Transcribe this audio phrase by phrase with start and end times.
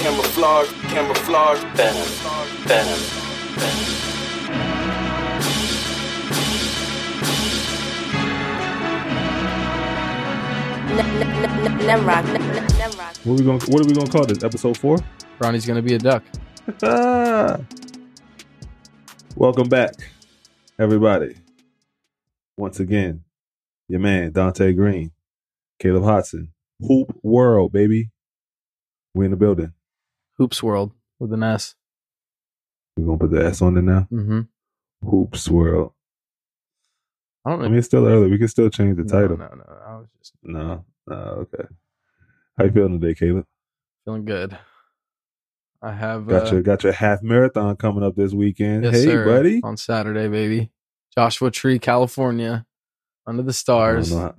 [0.00, 2.08] camouflage, camouflage, venom,
[2.64, 3.00] venom, venom.
[11.86, 12.24] Nemrock.
[12.78, 13.26] Nemrock.
[13.26, 14.42] What we going what are we gonna call this?
[14.42, 14.96] Episode four?
[15.38, 16.24] Ronnie's gonna be a duck.
[19.36, 19.92] Welcome back,
[20.78, 21.36] everybody.
[22.56, 23.24] Once again,
[23.86, 25.12] your man Donte Green,
[25.78, 28.08] Caleb Hodson, Hoop World, baby.
[29.14, 29.74] We in the building.
[30.40, 31.74] Hoops World with an S.
[32.96, 34.08] We're gonna put the S on it now.
[34.10, 34.40] Mm-hmm.
[35.06, 35.92] Hoops World.
[37.44, 37.66] I don't know.
[37.66, 38.30] I mean, it's still early.
[38.30, 39.36] We can still change the no, title.
[39.36, 41.64] No, no, I was just No, no, okay.
[42.56, 43.44] How you feeling today, Caleb?
[44.06, 44.56] feeling good.
[45.82, 48.84] I have Got uh, your got your half marathon coming up this weekend.
[48.84, 49.60] yes, hey, sir, buddy.
[49.62, 50.70] on Saturday, baby.
[51.14, 52.64] Joshua Tree, California,
[53.26, 54.08] under the I stars.
[54.08, 54.34] don't, know how,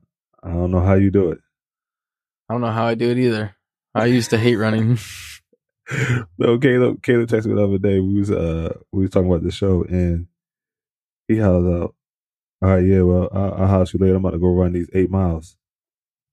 [0.50, 1.40] I don't know how you do it.
[2.50, 3.56] I don't know how I do it either.
[3.94, 4.98] I used to hate running.
[6.38, 7.02] no, Caleb.
[7.04, 8.00] Caleb texted me the other day.
[8.00, 10.28] We was uh we was talking about the show, and
[11.28, 11.96] he hollers out,
[12.62, 14.16] "All right, yeah, well, I'll, I'll holler you later.
[14.16, 15.58] I'm about to go run these eight miles."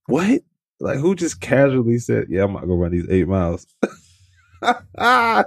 [0.06, 0.42] What?
[0.80, 3.66] Like who just casually said, "Yeah, I'm about to go run these eight miles"?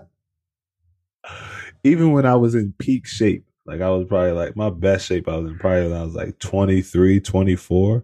[1.83, 5.27] Even when I was in peak shape, like I was probably like my best shape,
[5.27, 8.03] I was in probably when I was like 23, 24.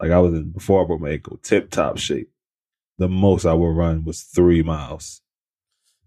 [0.00, 2.31] Like I was in before I broke my ankle, tip top shape.
[2.98, 5.22] The most I would run was three miles.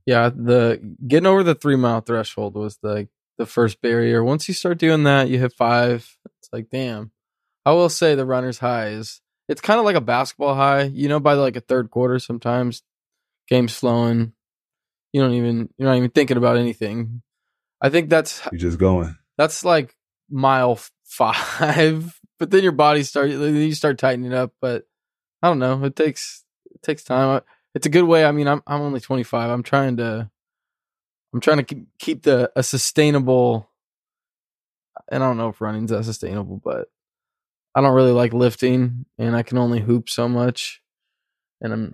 [0.06, 4.24] yeah, the getting over the three mile threshold was the the first barrier.
[4.24, 6.18] Once you start doing that, you hit five.
[6.40, 7.12] It's like, damn.
[7.66, 10.84] I will say the runner's high is it's kind of like a basketball high.
[10.84, 12.84] You know, by like a third quarter, sometimes
[13.48, 14.34] game's flowing.
[15.12, 17.22] You don't even you're not even thinking about anything.
[17.82, 19.18] I think that's you're just going.
[19.38, 19.96] that's like
[20.30, 24.54] mile five, but then your body start you start tightening up.
[24.62, 24.84] But
[25.42, 25.84] I don't know.
[25.84, 26.45] It takes
[26.86, 27.42] takes time.
[27.74, 28.26] It's a good way.
[28.26, 29.50] I mean, I'm I'm only 25.
[29.50, 30.30] I'm trying to
[31.34, 33.70] I'm trying to keep, keep the a sustainable.
[35.12, 36.88] And I don't know if running's that sustainable, but
[37.76, 40.82] I don't really like lifting, and I can only hoop so much,
[41.60, 41.94] and I'm,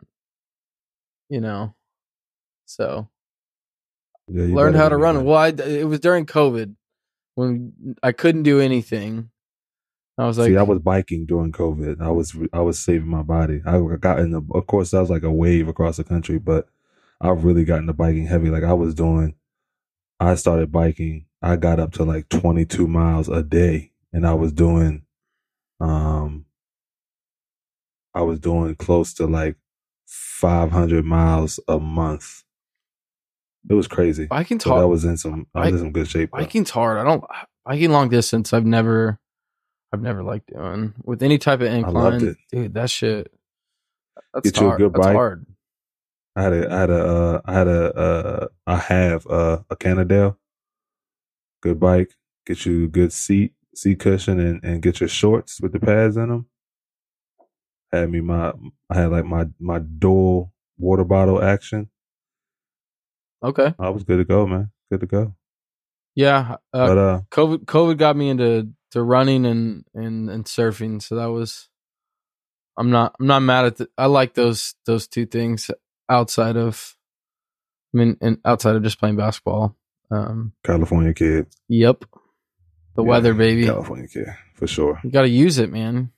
[1.28, 1.74] you know,
[2.68, 3.10] so
[4.28, 5.26] Yeah, learned how to run.
[5.26, 6.76] Well, I, it was during COVID
[7.34, 9.31] when I couldn't do anything.
[10.18, 12.02] I was like, See, I was biking during COVID.
[12.02, 13.62] I was I was saving my body.
[13.66, 14.42] I got in the.
[14.54, 16.68] Of course, that was like a wave across the country, but
[17.20, 18.50] I've really gotten to biking heavy.
[18.50, 19.36] Like I was doing.
[20.20, 21.26] I started biking.
[21.42, 25.04] I got up to like 22 miles a day, and I was doing.
[25.80, 26.46] Um.
[28.14, 29.56] I was doing close to like
[30.06, 32.44] 500 miles a month.
[33.70, 34.26] It was crazy.
[34.28, 34.90] biking's So I hard.
[34.90, 35.48] was in some.
[35.56, 36.32] I was in some good shape.
[36.32, 36.98] Biking's hard.
[36.98, 37.24] I don't
[37.66, 38.52] biking long distance.
[38.52, 39.18] I've never,
[39.94, 42.38] I've never liked doing with any type of incline.
[42.52, 42.74] dude.
[42.74, 43.32] That shit.
[44.34, 45.16] That's Get you a good That's bike.
[45.16, 45.46] hard.
[46.36, 49.76] I had a, I had a, uh, I had a, uh, I have uh, a
[49.76, 50.38] Cannondale.
[51.62, 52.14] Good bike.
[52.46, 56.16] Get you a good seat, seat cushion, and and get your shorts with the pads
[56.18, 56.48] in them.
[57.92, 58.54] Had me my,
[58.90, 61.90] I had like my my dual water bottle action.
[63.44, 63.74] Okay.
[63.78, 64.72] I was good to go, man.
[64.90, 65.36] Good to go.
[66.16, 66.56] Yeah.
[66.74, 71.02] Uh, but uh, COVID COVID got me into to running and and and surfing.
[71.02, 71.70] So that was
[72.78, 75.70] I'm not I'm not mad at the, I like those those two things
[76.10, 76.96] outside of
[77.94, 79.76] I mean and outside of just playing basketball.
[80.12, 82.06] Um California kid, yep.
[82.96, 83.66] The Yeah, weather baby.
[83.68, 85.00] California kid for sure.
[85.04, 86.12] You got to use it, man.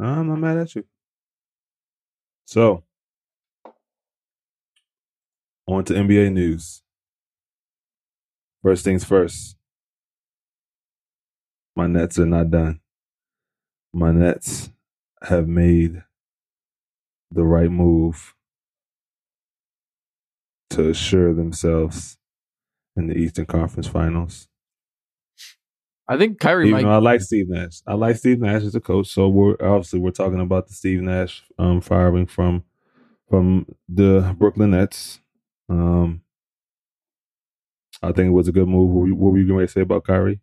[0.00, 0.84] I'm not mad at you.
[2.46, 2.84] So,
[5.66, 6.82] on to NBA news.
[8.62, 9.57] First things first.
[11.78, 12.80] My Nets are not done.
[13.92, 14.68] My Nets
[15.22, 16.02] have made
[17.30, 18.34] the right move
[20.70, 22.18] to assure themselves
[22.96, 24.48] in the Eastern Conference Finals.
[26.08, 28.80] I think Kyrie Even might I like Steve Nash, I like Steve Nash as a
[28.80, 29.06] coach.
[29.06, 32.64] So we're obviously we're talking about the Steve Nash um, firing from
[33.30, 35.20] from the Brooklyn Nets.
[35.68, 36.22] Um,
[38.02, 38.90] I think it was a good move.
[38.90, 40.40] What were you, what were you going to say about Kyrie?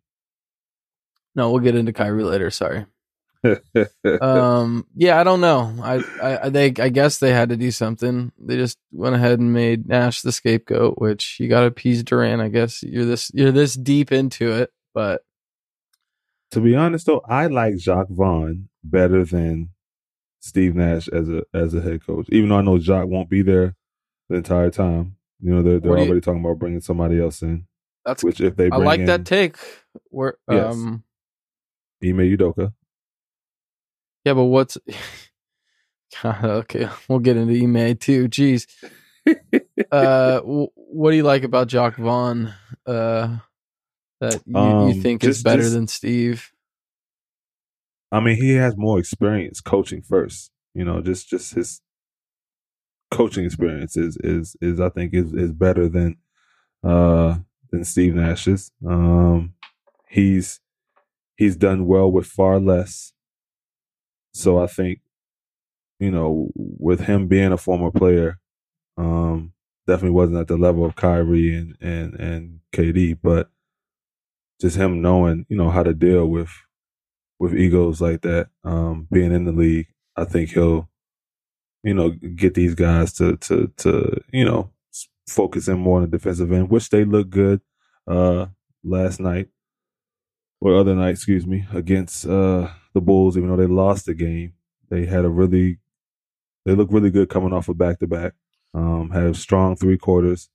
[1.36, 2.86] No, we'll get into Kyrie later, sorry.
[4.20, 7.70] um yeah i don't know I, I i they i guess they had to do
[7.70, 12.42] something they just went ahead and made nash the scapegoat which you gotta appease durant
[12.42, 15.22] i guess you're this you're this deep into it but
[16.52, 19.70] to be honest, though, I like Jacque Vaughn better than
[20.40, 22.26] Steve Nash as a as a head coach.
[22.30, 23.74] Even though I know Jacque won't be there
[24.28, 25.16] the entire time.
[25.40, 27.66] You know, they're they're What do you- already talking about bringing somebody else in.
[28.04, 29.56] that's Which if they i like in that take
[30.10, 30.72] where Yes.
[30.74, 31.02] um
[32.04, 32.72] Ime Udoka,
[34.24, 34.76] yeah but what's
[36.22, 38.66] God, okay we'll get into Ime too jeez
[39.92, 42.54] uh, w- what do you like about Jacque Vaughn?
[42.86, 43.38] Uh,
[44.20, 46.52] that you, Um, you think is better just- than Steve?
[48.12, 50.52] I mean, he has more experience coaching first.
[50.74, 51.80] You know, just just his
[53.10, 56.16] coaching experience is is is I think is is better than
[56.84, 57.38] uh
[57.72, 58.70] than Steve Nash's.
[58.86, 59.54] Um,
[60.08, 60.60] he's
[61.36, 63.12] he's done well with far less.
[64.32, 65.00] So I think,
[65.98, 68.38] you know, with him being a former player,
[68.98, 69.52] um,
[69.86, 73.50] definitely wasn't at the level of Kyrie and and and KD, but
[74.60, 76.50] just him knowing, you know, how to deal with
[77.38, 80.88] with egos like that, um, being in the league, I think he'll,
[81.84, 84.70] you know, get these guys to to to you know
[85.28, 87.60] focus in more on the defensive end, which they look good
[88.08, 88.46] uh
[88.84, 89.48] last night
[90.60, 93.36] or other night, excuse me, against uh the Bulls.
[93.36, 94.54] Even though they lost the game,
[94.88, 95.78] they had a really
[96.64, 98.32] they look really good coming off a back to back.
[98.74, 100.48] Um, had strong three quarters.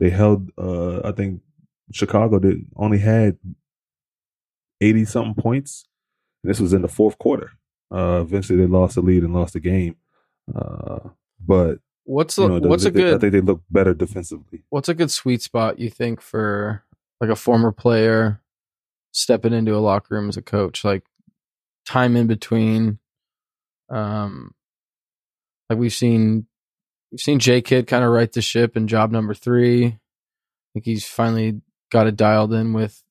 [0.00, 0.50] They held.
[0.58, 1.40] Uh, I think
[1.92, 3.38] Chicago did only had
[4.80, 5.84] eighty something points.
[6.42, 7.52] And this was in the fourth quarter.
[7.90, 9.96] Uh, eventually, they lost the lead and lost the game.
[10.54, 10.98] Uh,
[11.44, 14.64] but What's you know, they- what's a they- I think they look better defensively.
[14.70, 16.82] what's a good sweet spot you think for
[17.20, 18.40] like a former player
[19.12, 20.84] stepping into a locker room as a coach?
[20.84, 21.04] Like
[21.86, 22.98] time in between.
[23.88, 24.54] Um,
[25.70, 26.46] like we've seen
[27.10, 29.86] we've seen J Kidd kind of right the ship in job number three.
[29.86, 29.98] I
[30.74, 31.60] think he's finally
[31.90, 33.02] got it dialed in with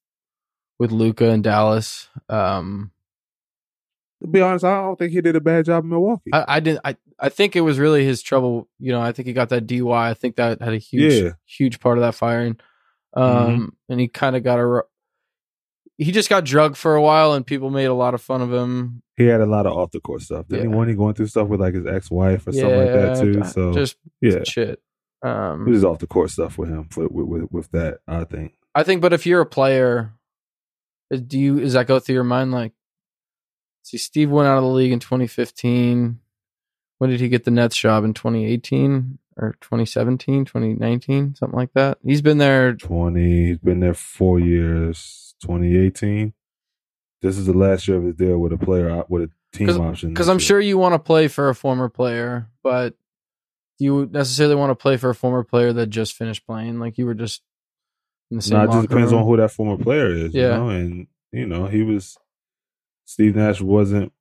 [0.80, 2.08] with Luka and Dallas.
[2.30, 2.92] Um,
[4.22, 6.32] To be honest, I don't think he did a bad job in Milwaukee.
[6.34, 6.82] I, I didn't.
[6.84, 8.68] I I think it was really his trouble.
[8.80, 9.96] You know, I think he got that DUI.
[10.10, 11.32] I think that had a huge, Yeah.
[11.46, 12.60] huge part of that firing.
[13.14, 14.82] Um, and he kind of got a.
[16.04, 18.52] He just got drugged for a while, and people made a lot of fun of
[18.52, 19.04] him.
[19.18, 20.48] he had a lot of off the court stuff.
[20.48, 20.84] Didn't Yeah.
[20.86, 20.92] he?
[20.92, 23.44] He going through stuff with like his ex wife or something like that too.
[23.44, 24.82] So just yeah, shit.
[25.24, 28.00] Um, it was off the court stuff with him for, with, with with that.
[28.08, 28.54] I think.
[28.74, 30.14] I think, but if you're a player,
[31.28, 32.52] do you is that go through your mind?
[32.52, 32.72] Like,
[33.84, 36.20] see, Steve went out of the league in 2015.
[36.98, 41.98] When did he get the Nets job in 2018 or 2017, 2019, something like that?
[42.04, 42.74] He's been there.
[42.76, 43.48] Twenty.
[43.48, 45.36] He's been there four years.
[45.44, 46.34] Twenty eighteen.
[47.22, 49.70] This is the last year of his deal with a player uh, with a team
[49.70, 50.10] option.
[50.10, 50.40] Because I'm year.
[50.40, 52.96] sure you want to play for a former player, but
[53.78, 56.80] do you necessarily want to play for a former player that just finished playing?
[56.80, 57.42] Like you were just
[58.30, 58.60] in the same.
[58.60, 59.22] No, it just depends room?
[59.22, 60.34] on who that former player is.
[60.34, 60.42] Yeah.
[60.42, 60.70] You know?
[60.70, 62.18] And, you know, he was,
[63.06, 64.14] Steve Nash wasn't,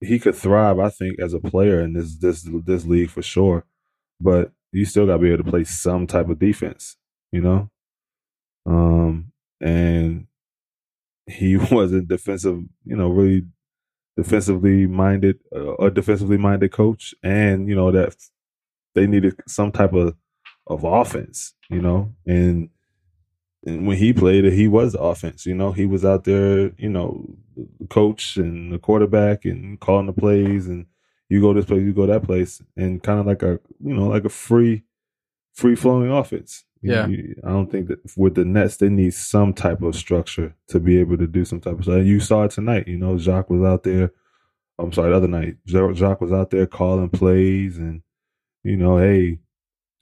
[0.00, 3.66] he could thrive, I think, as a player in this, this, this league for sure.
[4.20, 6.96] But you still got to be able to play some type of defense,
[7.32, 7.70] you know?
[8.66, 10.26] Um, and
[11.26, 13.46] he wasn't defensive, you know, really
[14.16, 17.14] defensively minded, uh, a defensively minded coach.
[17.22, 18.14] And, you know, that
[18.94, 20.14] they needed some type of,
[20.66, 22.14] of offense, you know?
[22.26, 22.70] And,
[23.64, 25.46] and when he played it, he was offense.
[25.46, 27.26] You know, he was out there, you know,
[27.56, 30.86] the coach and the quarterback and calling the plays and
[31.30, 34.06] you go this place, you go that place, and kind of like a you know
[34.08, 34.82] like a free,
[35.54, 36.64] free flowing offense.
[36.82, 37.02] You Yeah.
[37.06, 40.54] know, you- I don't think that with the Nets they need some type of structure
[40.68, 41.96] to be able to do some type of stuff.
[41.96, 42.88] And you saw it tonight.
[42.88, 44.12] You know, Jacque was out there.
[44.78, 48.02] I'm sorry, the other night, Ja- Jacque was out there calling plays and
[48.64, 49.38] you know, hey,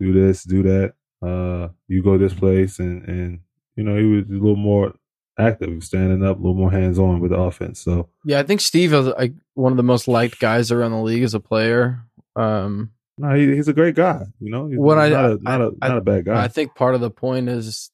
[0.00, 0.94] do this, do that.
[1.20, 3.40] Uh, you go this place, and and
[3.76, 4.94] you know he was a little more
[5.38, 7.80] active, standing up, a little more hands on with the offense.
[7.80, 11.02] So Yeah, I think Steve is like one of the most liked guys around the
[11.02, 12.00] league as a player.
[12.36, 14.22] Um, no, he, he's a great guy.
[14.40, 16.42] You know, he's What I- not a not a I- not a bad guy.
[16.42, 17.90] I think part of the point is,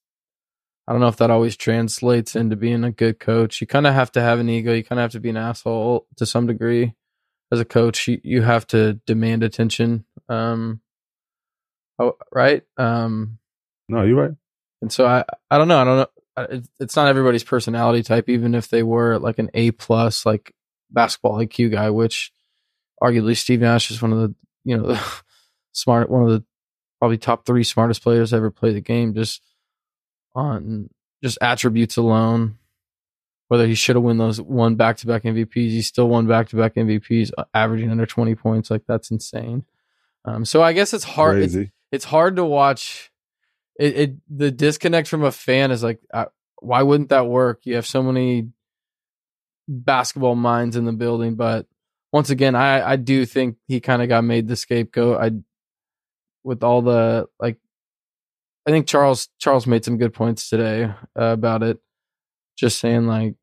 [0.86, 3.60] I don't know if that always translates into being a good coach.
[3.60, 4.74] You kind of have to have an ego.
[4.74, 6.94] You kind of have to be an asshole to some degree.
[7.52, 10.04] As a coach, you, you have to demand attention.
[10.28, 10.80] Um,
[11.98, 12.62] oh, right.
[12.76, 13.38] Um,
[13.88, 14.36] no, you're right.
[14.82, 15.78] and so I, I don't know.
[15.78, 16.06] I don't know.
[16.36, 20.52] It's not everybody's personality type, even if they were like an A plus, like
[20.90, 22.32] basketball IQ guy, which
[23.02, 25.00] arguably Steve Nash is one of the, you know, the
[25.72, 26.44] smart, one of the
[26.98, 29.42] probably top three smartest players ever play the game, just
[30.34, 30.88] on
[31.22, 32.58] just attributes alone.
[33.48, 36.48] Whether he should have won those one back to back MVPs, he still won back
[36.48, 38.70] to back MVPs, uh, averaging under twenty points.
[38.70, 39.64] Like that's insane.
[40.24, 41.42] Um, so I guess it's hard.
[41.42, 43.12] It's, it's hard to watch.
[43.78, 46.26] It, it the disconnect from a fan is like, uh,
[46.60, 47.60] why wouldn't that work?
[47.64, 48.48] You have so many
[49.68, 51.66] basketball minds in the building, but
[52.12, 55.20] once again, I I do think he kind of got made the scapegoat.
[55.20, 55.30] I
[56.44, 57.58] with all the like,
[58.66, 61.78] I think Charles Charles made some good points today uh, about it.
[62.56, 63.34] Just saying like,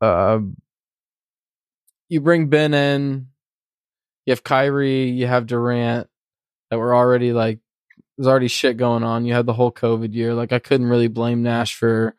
[0.00, 0.40] uh,
[2.08, 3.28] you bring Ben in,
[4.26, 6.08] you have Kyrie, you have Durant.
[6.70, 7.60] that were already like
[8.22, 9.24] there's already shit going on.
[9.24, 10.32] You had the whole COVID year.
[10.32, 12.14] Like I couldn't really blame Nash for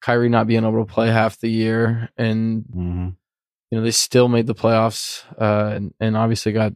[0.00, 3.08] Kyrie not being able to play half the year, and hmm
[3.70, 6.72] you know they still made the playoffs, uh, and, and obviously got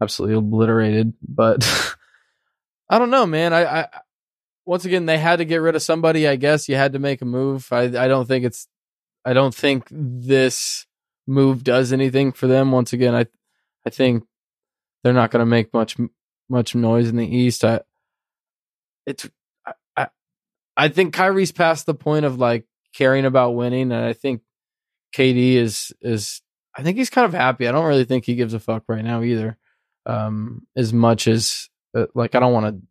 [0.00, 1.14] absolutely obliterated.
[1.22, 1.94] But
[2.90, 3.52] I don't know, man.
[3.52, 3.88] I, I
[4.66, 6.26] once again they had to get rid of somebody.
[6.26, 7.68] I guess you had to make a move.
[7.70, 8.66] I I don't think it's
[9.24, 10.88] I don't think this
[11.28, 12.72] move does anything for them.
[12.72, 13.26] Once again, I
[13.86, 14.24] I think
[15.04, 15.96] they're not going to make much
[16.48, 17.64] much noise in the East.
[17.64, 17.82] I
[19.06, 19.28] it's
[19.96, 20.08] I,
[20.76, 24.42] I think Kyrie's past the point of like caring about winning, and I think
[25.14, 26.42] KD is is
[26.76, 27.68] I think he's kind of happy.
[27.68, 29.58] I don't really think he gives a fuck right now either.
[30.04, 32.82] Um, as much as uh, like I don't want to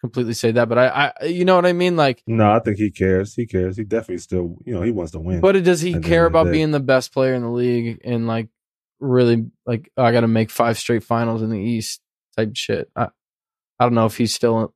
[0.00, 1.96] completely say that, but I, I you know what I mean.
[1.96, 3.34] Like, No, I think he cares.
[3.34, 3.76] He cares.
[3.76, 5.40] He definitely still, you know, he wants to win.
[5.40, 8.48] but does he care about being the best player in the league and like
[9.00, 12.00] really like oh, I got to make five straight finals in the East
[12.36, 12.90] type shit?
[12.94, 13.08] I
[13.78, 14.72] I don't know if he's still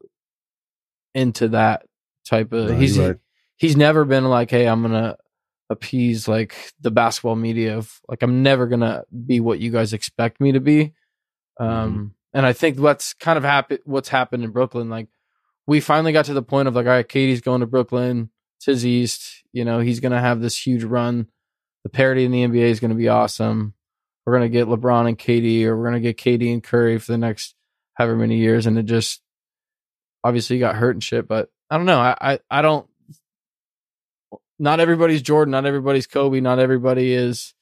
[1.15, 1.87] into that
[2.29, 2.71] type of.
[2.71, 3.17] No, he's right.
[3.57, 5.17] he's never been like, hey, I'm gonna
[5.69, 10.41] appease like the basketball media of like I'm never gonna be what you guys expect
[10.41, 10.93] me to be.
[11.59, 12.05] Um, Mm-hmm.
[12.35, 15.09] and I think what's kind of happened, what's happened in Brooklyn, like
[15.67, 18.67] we finally got to the point of like, all right, KD's going to Brooklyn, it's
[18.67, 21.29] his East, you know, he's gonna have this huge run.
[21.85, 23.75] The parity in the NBA is gonna be awesome.
[24.27, 27.19] We're gonna get LeBron and KD, or we're gonna get KD and Curry for the
[27.19, 27.55] next
[27.95, 29.21] however many years, and it just
[30.25, 31.27] obviously he got hurt and shit.
[31.29, 31.99] But I don't know.
[32.01, 32.87] I I, I don't
[34.59, 37.55] not everybody's Jordan, not everybody's Kobe, not everybody is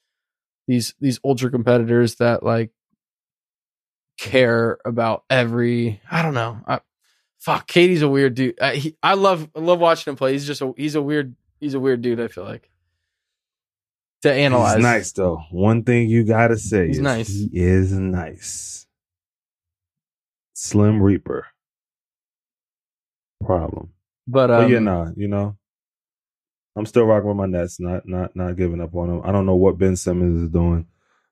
[0.67, 2.71] these these ultra competitors that like
[4.19, 6.59] care about every I don't know.
[6.67, 6.81] I,
[7.38, 8.61] fuck, KD's a weird dude.
[8.61, 10.33] I, he, I love I love watching him play.
[10.33, 12.21] He's just a he's a weird he's a weird dude.
[12.21, 12.69] I feel like
[14.23, 14.75] to analyze.
[14.77, 15.43] He's nice though.
[15.50, 17.29] One thing you gotta say He's is nice.
[17.29, 18.87] he is nice.
[20.55, 21.47] Slim Reaper.
[23.45, 23.92] Problem.
[24.26, 25.57] but um, but yeah, nah, you know.
[26.76, 29.23] I'm still rocking with my Nets, not not not giving up on them.
[29.25, 30.87] I don't know what Ben Simmons is doing.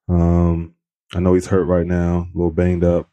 [0.09, 0.75] Um,
[1.13, 3.09] I know he's hurt right now, a little banged up.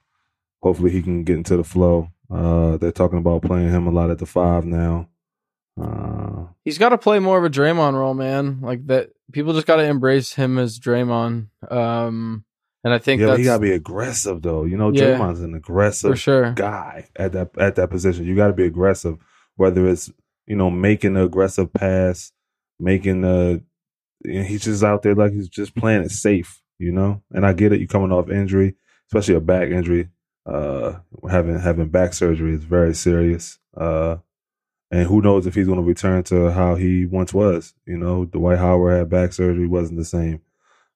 [0.62, 2.08] Hopefully he can get into the flow.
[2.30, 5.08] Uh, they're talking about playing him a lot at the five now.
[5.80, 8.60] Uh, he's got to play more of a Draymond role, man.
[8.60, 11.48] Like that, people just got to embrace him as Draymond.
[11.70, 12.44] Um,
[12.84, 14.64] and I think yeah, that's he gotta be aggressive though.
[14.64, 15.16] You know, Yeah.
[15.18, 16.52] Draymond's an aggressive sure.
[16.52, 18.26] guy at that at that position.
[18.26, 19.16] You got to be aggressive,
[19.56, 20.12] whether it's
[20.46, 22.32] you know making the aggressive pass,
[22.78, 23.62] making the.
[24.24, 27.22] You know, he's just out there like he's just playing it safe, you know.
[27.32, 27.80] And I get it.
[27.80, 28.74] You coming off injury,
[29.08, 30.08] especially a back injury.
[30.46, 30.98] Uh,
[31.30, 33.58] having having back surgery is very serious.
[33.76, 34.16] Uh,
[34.90, 37.74] and who knows if he's going to return to how he once was.
[37.84, 40.40] You know, Dwight Howard had back surgery, wasn't the same.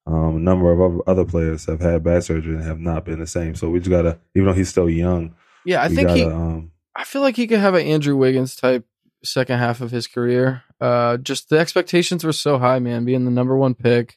[0.08, 3.26] Um, a number of other- players have had back surgery and have not been the
[3.26, 3.54] same.
[3.54, 5.34] So we just gotta, even though he's still young,
[5.66, 6.24] Yeah, I think gotta, he.
[6.24, 8.86] um, I feel like he could have an Andrew Wiggins type
[9.22, 10.62] second half of his career.
[10.80, 13.04] Uh, just the expectations were so high, man.
[13.04, 14.16] Being the number one pick,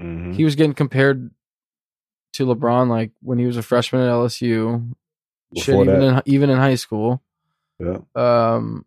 [0.00, 0.34] mhm.
[0.34, 1.30] he was getting compared
[2.32, 4.92] to LeBron like when he was a freshman at LSU.
[5.56, 6.26] Shit, even that.
[6.26, 7.22] in even in high school.
[7.78, 8.86] yeah, Um,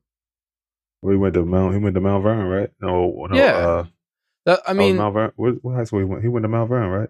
[1.04, 1.74] we went to Mount.
[1.76, 2.72] He went to Mount Vernon, right?
[2.82, 3.36] No, no.
[3.38, 3.54] Yeah.
[3.58, 3.86] uh,
[4.46, 5.32] that, I I mean, Mount Vernon.
[5.36, 6.22] What, what high school he went?
[6.22, 7.10] He went to Mount Vernon, right?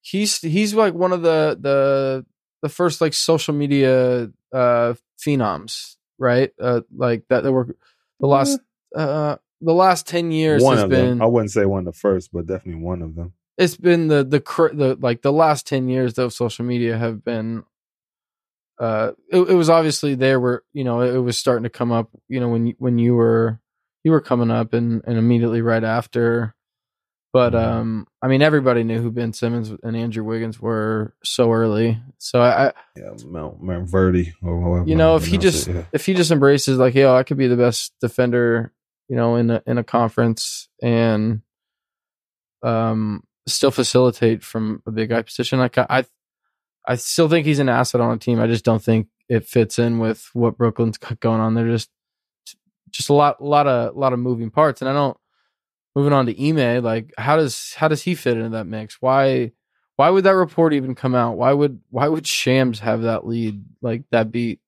[0.00, 2.24] he's he's like one of the the
[2.62, 6.52] the first like social media uh phenoms, right?
[6.60, 7.42] Uh, like that.
[7.42, 7.76] That were
[8.20, 8.60] the last
[8.94, 11.22] uh the last ten years one has of been them.
[11.22, 13.32] I wouldn't say one of the first, but definitely one of them.
[13.58, 14.38] it's been the the
[14.72, 17.64] the like the last 10 years of social media have been
[18.78, 22.10] uh it, it was obviously there where you know it, was starting to come up
[22.28, 23.58] you know when you, when you were
[24.04, 26.54] you were coming up and and immediately right after
[27.36, 32.00] but um i mean everybody knew who ben simmons and andrew wiggins were so early
[32.16, 34.88] so i, I Yeah, Mount Mount Verdi or however.
[34.88, 35.84] you know if he just it, yeah.
[35.92, 38.72] if he just embraces like yo i could be the best defender
[39.10, 41.42] you know in a in a conference and
[42.62, 46.04] um still facilitate from a big guy position like i i,
[46.86, 49.78] I still think he's an asset on a team i just don't think it fits
[49.78, 51.90] in with what brooklyn's got going on they're just
[52.90, 55.18] just a lot lot of lot of moving parts and i don't
[55.96, 59.50] moving on to Ime, like how does how does he fit into that mix why
[59.96, 63.64] why would that report even come out why would why would shams have that lead
[63.80, 64.60] like that beat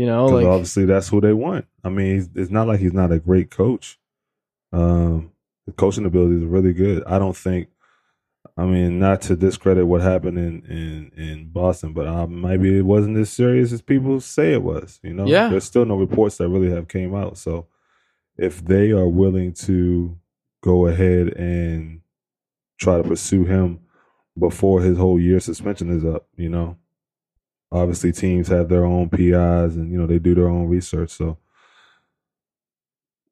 [0.00, 1.66] you know, like obviously that's who they want.
[1.84, 3.98] I mean, he's, it's not like he's not a great coach.
[4.72, 5.32] Um,
[5.66, 7.04] the coaching ability is really good.
[7.06, 7.68] I don't think.
[8.56, 12.86] I mean, not to discredit what happened in in in Boston, but uh, maybe it
[12.86, 15.00] wasn't as serious as people say it was.
[15.02, 15.50] You know, Yeah.
[15.50, 17.36] There's still no reports that really have came out.
[17.36, 17.66] So,
[18.38, 20.16] if they are willing to
[20.62, 22.00] go ahead and
[22.78, 23.80] try to pursue him
[24.38, 26.76] before his whole year suspension is up, you know,
[27.72, 31.10] obviously teams have their own PIs and you know they do their own research.
[31.10, 31.36] So,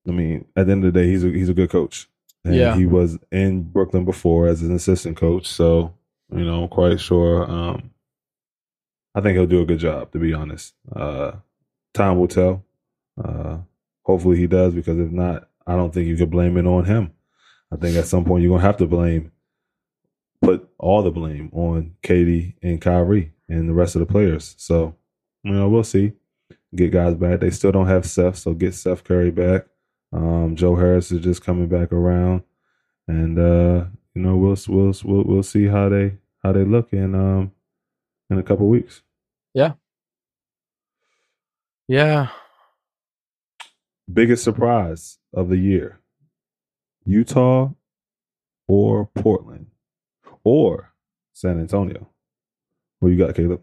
[0.07, 2.09] I mean, at the end of the day, he's a, he's a good coach.
[2.45, 2.77] And Yeah.
[2.77, 5.47] he was in Brooklyn before as an assistant coach.
[5.47, 5.93] So,
[6.33, 7.51] you know, I'm quite sure.
[7.51, 7.91] Um,
[9.15, 10.13] I think he'll do a good job.
[10.13, 11.33] To be honest, uh,
[11.95, 12.65] time will tell.
[13.23, 13.59] Uh,
[14.03, 17.13] hopefully he does because if not, I don't think you could blame it on him.
[17.73, 19.33] I think at some point you're gonna have to blame,
[20.43, 24.55] put all the blame on KD and Kyrie and the rest of the players.
[24.59, 24.95] So,
[25.43, 26.13] you know, we'll see.
[26.75, 27.41] Get guys back.
[27.41, 29.67] They still don't have Seth, so get Seth Curry back.
[30.13, 32.43] Um, Joe Harris is just coming back around,
[33.07, 33.85] and uh,
[34.15, 37.53] you know we'll we'll we'll we'll see how they how they look in um
[38.31, 39.03] in a couple weeks.
[39.55, 39.73] Yeah.
[41.87, 42.29] Yeah.
[44.13, 46.01] Biggest surprise of the year:
[47.09, 47.71] Utah
[48.69, 49.69] or Portland
[50.45, 50.93] or
[51.33, 52.07] San Antonio.
[53.01, 53.63] What you got, Caleb?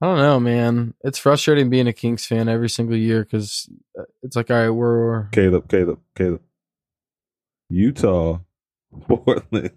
[0.00, 0.94] I don't know, man.
[1.02, 4.70] It's frustrating being a Kings fan every single year because uh, it's like, all right,
[4.70, 6.42] we're Caleb, Caleb, Caleb.
[7.70, 8.38] Utah,
[9.08, 9.70] Portland,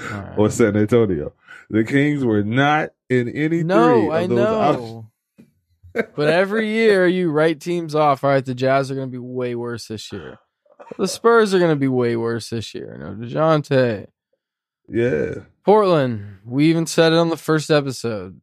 [0.00, 0.38] right.
[0.38, 1.34] or San Antonio.
[1.68, 3.64] The Kings were not in any three.
[3.64, 4.90] no, of I those options.
[4.90, 5.10] know.
[6.16, 8.24] but every year you write teams off.
[8.24, 10.38] All right, the Jazz are going to be way worse this year.
[10.96, 12.96] The Spurs are going to be way worse this year.
[12.98, 14.06] No, Dejounte.
[14.88, 16.38] Yeah, Portland.
[16.44, 18.40] We even said it on the first episode.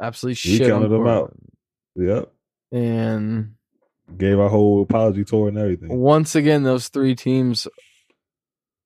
[0.00, 1.36] Absolutely We shit on counted them out.
[1.94, 2.32] Yep.
[2.72, 3.54] And
[4.16, 5.96] Gave our whole apology tour and everything.
[5.96, 7.68] once again, those three teams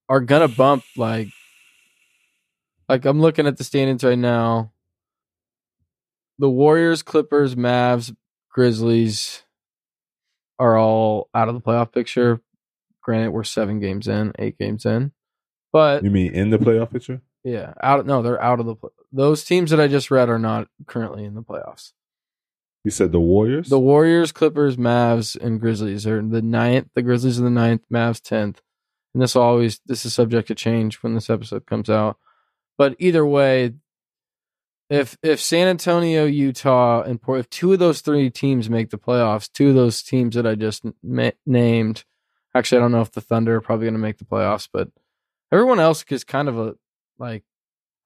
[0.08, 1.28] are gonna bump like
[2.88, 4.72] like I'm looking at the standings right now.
[6.38, 8.14] The Warriors, Clippers, Mavs,
[8.50, 9.42] Grizzlies
[10.58, 12.40] are all out of the playoff picture.
[13.04, 15.12] Granted, we're seven games in, eight games in.
[15.72, 17.20] But You mean in the playoff picture?
[17.44, 20.38] yeah, out no, they're out of the pl- those teams that I just read are
[20.38, 21.92] not currently in the playoffs.
[22.84, 23.68] You said the Warriors.
[23.68, 26.88] The Warriors, Clippers, Mavs, and Grizzlies are the ninth.
[26.94, 28.60] The Grizzlies are the ninth, Mavs tenth.
[29.14, 32.18] And this always this is subject to change when this episode comes out.
[32.76, 33.74] But either way,
[34.90, 38.98] if if San Antonio, Utah, and Port, if two of those three teams make the
[38.98, 42.04] playoffs, two of those teams that I just ma- named,
[42.54, 44.88] actually, I don't know if the Thunder are probably going to make the playoffs, but
[45.52, 46.74] everyone else is kind of a
[47.18, 47.44] like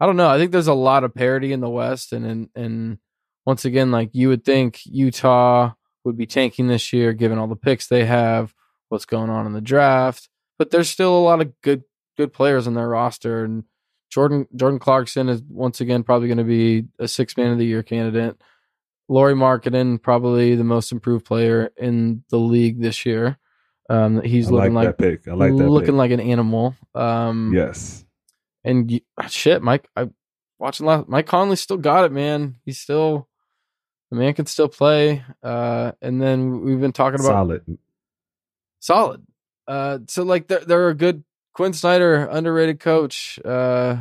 [0.01, 0.29] I don't know.
[0.29, 2.99] I think there's a lot of parity in the West, and and and
[3.47, 5.73] once again, like you would think Utah
[6.05, 8.55] would be tanking this year, given all the picks they have,
[8.89, 10.29] what's going on in the draft.
[10.59, 11.85] But there's still a lot of good
[12.17, 13.65] good players on their roster, and
[14.11, 17.67] Jordan Jordan Clarkson is once again probably going to be a six man of the
[17.67, 18.37] year candidate.
[19.09, 23.39] Lauri Markkanen, probably the most improved player in the league this year.
[23.89, 25.29] Um, he's I looking like, that pick.
[25.29, 25.69] I like that.
[25.69, 25.95] looking pick.
[25.95, 26.75] like an animal.
[26.95, 28.05] Um, yes.
[28.65, 30.09] and you, shit, Mike, I
[30.59, 31.09] watching last.
[31.09, 32.57] Mike Conley still got it, man.
[32.65, 33.29] He's still
[34.11, 35.25] the man can still play.
[35.43, 37.79] Uh, and then we've been talking about Solid.
[38.81, 39.27] solid.
[39.67, 41.25] Uh, so like they're they're a good
[41.55, 43.39] Quin Snyder, underrated coach.
[43.45, 43.97] Uh,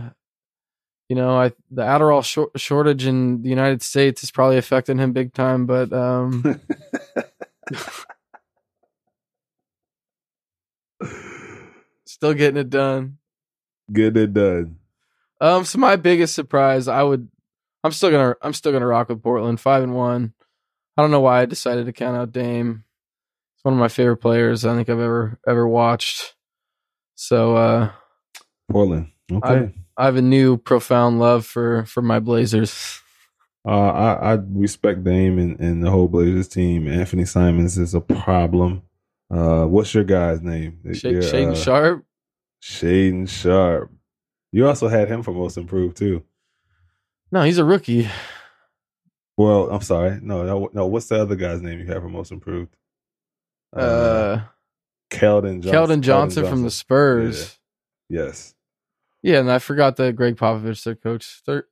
[1.09, 5.13] you know, I the Adderall shor- shortage in the United States is probably affecting him
[5.13, 6.43] big time, but um,
[12.05, 13.17] still getting it done.
[13.91, 14.77] Get it done.
[15.39, 17.29] Um, so my biggest surprise, I would,
[17.83, 20.33] I'm still gonna, I'm still gonna rock with Portland, five and one.
[20.97, 22.83] I don't know why I decided to count out Dame.
[23.55, 26.35] He's one of my favorite players I think I've ever ever watched.
[27.15, 27.91] So uh,
[28.69, 29.11] Portland.
[29.31, 29.73] Okay.
[29.95, 33.01] I have a new profound love for for my Blazers.
[33.65, 36.85] Uh, I, I respect Dame and, and the whole Blazers team.
[36.85, 38.83] Anfernee Simons is a problem.
[39.29, 40.79] Uh, what's your guy's name?
[40.93, 42.05] Sha- Shaedon uh, Sharpe.
[42.63, 43.91] Shaedon Sharpe.
[44.51, 46.23] You also had him for most improved too.
[47.31, 48.09] No, he's a rookie.
[49.35, 50.19] Well, I'm sorry.
[50.21, 50.87] No, no, no.
[50.87, 52.75] What's the other guy's name you have for most improved?
[53.75, 54.39] Uh,
[55.11, 55.71] Keldon Johnson.
[55.71, 57.59] Keldon Johnson from the Spurs.
[58.09, 58.55] Yes.
[59.21, 61.41] Yeah, and I forgot that Gregg Popovich, their coach.
[61.45, 61.65] They're,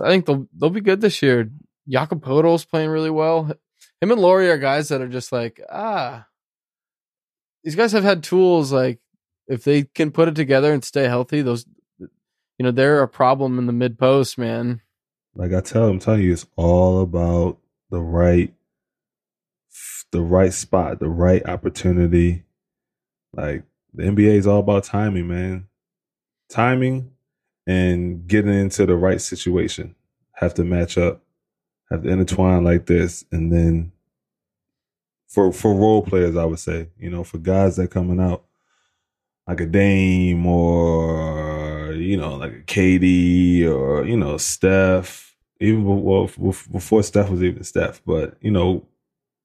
[0.00, 1.50] I think they'll they'll be good this year.
[1.88, 3.52] Jakob Poeltl's playing really well.
[4.00, 6.26] Him and Lauri are guys that are just like ah.
[7.66, 9.00] These guys have had tools like
[9.48, 11.66] if they can put it together and stay healthy, those
[11.98, 12.08] you
[12.60, 14.82] know they're a problem in the mid post, man.
[15.34, 17.58] Like I tell I'm telling you, it's all about
[17.90, 18.54] the right,
[20.12, 22.44] the right spot, the right opportunity.
[23.32, 25.66] Like the NBA is all about timing, man.
[26.48, 27.10] Timing
[27.66, 29.96] and getting into the right situation
[30.34, 31.20] have to match up,
[31.90, 33.90] have to intertwine like this, and then
[35.28, 38.44] for for role players, I would say, you know, for guys that coming out
[39.46, 45.26] like a Dame or you know like a KD or you know Steph
[45.60, 46.28] even before,
[46.70, 48.02] before Steph was even Steph.
[48.04, 48.86] But you know,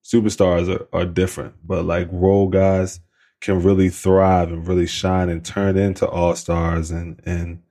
[0.03, 1.55] superstars are, are different.
[1.65, 2.99] But like role guys
[3.39, 7.61] can really thrive and really shine and turn into all stars and and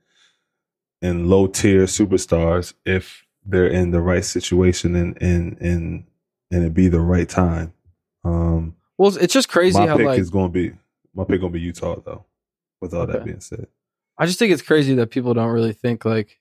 [1.01, 6.05] and low tier superstars if they're in the right situation and and and
[6.51, 7.73] and it be the right time.
[8.23, 10.75] Um, Well, it's just crazy my how pick like is going to be
[11.13, 12.25] my pick going to be Utah though.
[12.79, 13.67] With all that being said,
[14.17, 16.39] I just think it's crazy that people don't really think like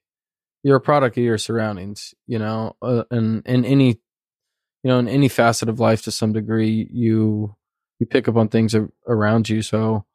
[0.62, 5.08] you're a product of your surroundings, you know, uh, and in any, you know, in
[5.08, 7.56] any facet of life to some degree, you
[7.98, 8.74] you pick up on things
[9.06, 9.62] around you.
[9.62, 10.06] So,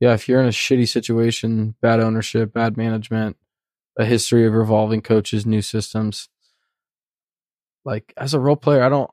[0.00, 3.36] yeah, if you're in a shitty situation, bad ownership, bad management,
[3.98, 6.28] a history of revolving coaches, new systems,
[7.84, 9.10] like as a role player, I don't.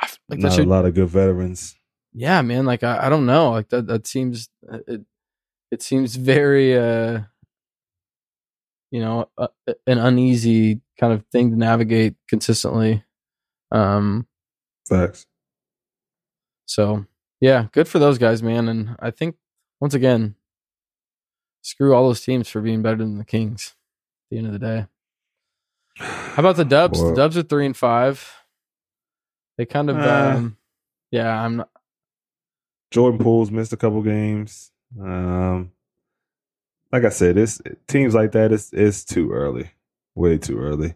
[0.00, 1.76] I, like not should, a lot of good veterans.
[2.12, 2.66] yeah, man.
[2.66, 3.50] Like I, I don't know.
[3.50, 3.86] Like that.
[3.86, 4.48] That seems
[4.86, 5.02] it.
[5.70, 7.22] It seems very, uh
[8.90, 9.48] you know, uh,
[9.88, 13.02] an uneasy kind of thing to navigate consistently.
[13.72, 14.26] Um.
[14.88, 15.26] Facts.
[16.66, 17.06] So
[17.40, 18.68] yeah, good for those guys, man.
[18.68, 19.36] And I think
[19.80, 20.36] once again,
[21.62, 23.74] screw all those teams for being better than the Kings.
[24.26, 24.86] At the end of the day.
[25.96, 27.00] How about the Dubs?
[27.00, 28.32] Well- the Dubs are three and five.
[29.56, 30.34] They kind of, Uh.
[30.36, 30.56] um,
[31.10, 31.42] yeah.
[31.42, 31.70] I'm not.
[32.90, 34.70] Jordan Poole's missed a couple games.
[35.00, 35.72] Um,
[36.92, 38.52] like I said, it's teams like that.
[38.52, 39.70] It's it's too early,
[40.14, 40.94] way too early.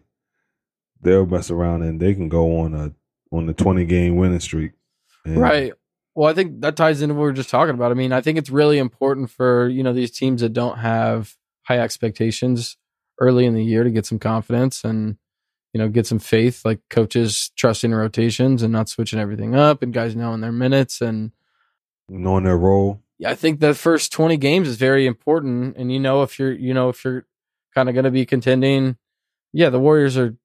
[1.01, 2.93] They'll mess around and they can go on a
[3.35, 4.71] on the twenty game winning streak.
[5.25, 5.73] Right.
[6.15, 7.91] Well, I think that ties into what we were just talking about.
[7.91, 11.35] I mean, I think it's really important for, you know, these teams that don't have
[11.63, 12.77] high expectations
[13.19, 15.17] early in the year to get some confidence and,
[15.73, 19.93] you know, get some faith, like coaches trusting rotations and not switching everything up and
[19.93, 21.01] guys knowing their minutes.
[21.01, 21.31] And
[22.07, 23.01] knowing their role.
[23.19, 25.77] yeah, I think the first 20 games is very important.
[25.77, 27.25] And, you know, if you're, you know, if you're
[27.75, 28.97] kind of going to be contending,
[29.53, 30.35] yeah, the Warriors are,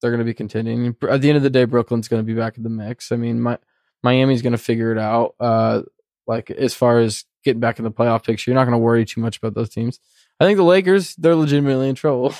[0.00, 0.96] they're going to be contending.
[1.08, 3.12] At the end of the day, Brooklyn's going to be back in the mix.
[3.12, 3.58] I mean, my,
[4.02, 5.34] Miami's going to figure it out.
[5.38, 5.82] Uh,
[6.26, 9.04] like as far as getting back in the playoff picture, you're not going to worry
[9.04, 10.00] too much about those teams.
[10.40, 12.36] I think the Lakers, they're legitimately in trouble to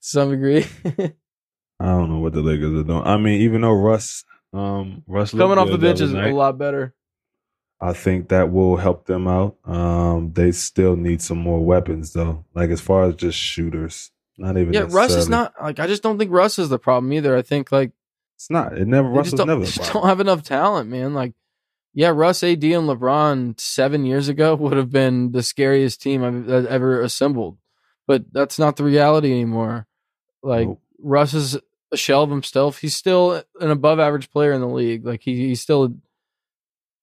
[0.00, 0.66] some degree.
[1.80, 3.02] I don't know what the Lakers are doing.
[3.04, 6.94] I mean, even though Russ, um, Russ Coming off the bench is a lot better.
[7.80, 9.56] I think that will help them out.
[9.64, 12.44] Um, they still need some more weapons though.
[12.54, 14.72] Like as far as just shooters, not even.
[14.72, 17.36] Yeah, Russ is not like I just don't think Russ is the problem either.
[17.36, 17.92] I think like
[18.36, 18.76] It's not.
[18.76, 19.08] It never.
[19.08, 19.64] Russ was never.
[19.64, 21.14] just don't have enough talent, man.
[21.14, 21.34] Like,
[21.94, 26.50] yeah, Russ, AD, and LeBron seven years ago would have been the scariest team I've
[26.52, 27.58] I've ever assembled,
[28.08, 29.86] but that's not the reality anymore.
[30.42, 30.82] Like Nope.
[31.00, 31.58] Russ is
[31.92, 32.78] a shell of himself.
[32.78, 35.04] He's still an above average player in the league.
[35.06, 35.94] Like he, he's still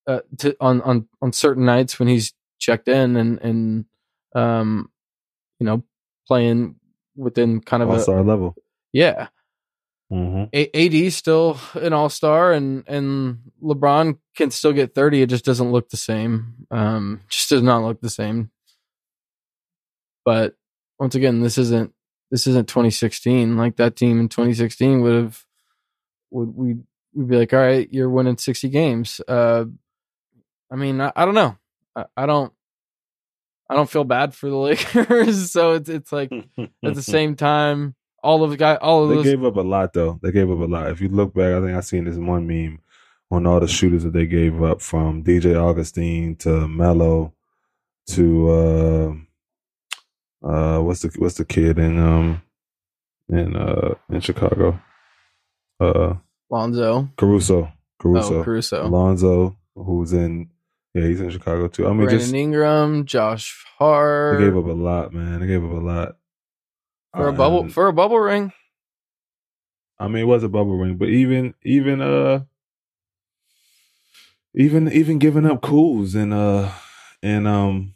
[0.08, 3.86] uh, to, on on on certain nights when he's checked in and and
[4.36, 4.90] um
[5.60, 5.84] you know
[6.28, 6.76] playing
[7.16, 8.56] within kind of All a star level.
[8.94, 9.28] yeah
[10.12, 15.24] hmm a- AD still an all star, and and LeBron can still get thirty.
[15.24, 16.68] It just doesn't look the same.
[16.70, 18.52] Um, just does not look the same.
[20.24, 20.54] But
[21.00, 21.95] once again, this isn't
[22.32, 23.58] this isn't 2016.
[23.58, 25.46] Like that team in 2016 would have
[26.32, 26.76] would we
[27.14, 29.22] we'd be like, all right, you're winning 60 games.
[29.28, 29.66] Uh,
[30.72, 31.58] I mean, I, I don't know.
[31.96, 32.52] I, I don't.
[33.68, 37.96] I don't feel bad for the Lakers, so it's it's like at the same time,
[38.22, 40.20] all of the guy, all of They those gave up a lot though.
[40.22, 40.92] They gave up a lot.
[40.92, 42.80] If you look back, I think I seen this one meme
[43.32, 47.34] on all the shooters that they gave up from DJ Augustin to Melo
[48.10, 49.14] to uh
[50.46, 52.42] uh what's the what's the kid in um
[53.30, 54.80] in uh in Chicago?
[55.80, 56.16] Uh
[56.50, 57.10] Lonzo.
[57.18, 57.72] Caruso.
[58.00, 58.40] Caruso.
[58.40, 58.86] Oh, Caruso.
[58.86, 60.50] Alonzo, who's in
[60.94, 61.86] yeah, he's in Chicago too.
[61.86, 64.40] I mean Brandon just Ingram, Josh Hart.
[64.40, 65.40] they gave up a lot, man.
[65.42, 66.18] They gave up a lot.
[67.14, 68.54] for a bubble for a bubble ring.
[69.98, 72.44] I mean, it was a bubble ring, but even even uh
[74.54, 76.72] even even giving up Kuz and uh
[77.24, 77.95] and um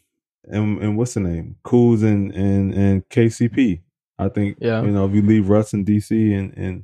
[0.49, 1.55] and and what's the name?
[1.63, 3.81] Kuz and and and KCP.
[4.17, 4.81] I think Yeah.
[4.83, 6.83] you know if you leave Russ in DC and and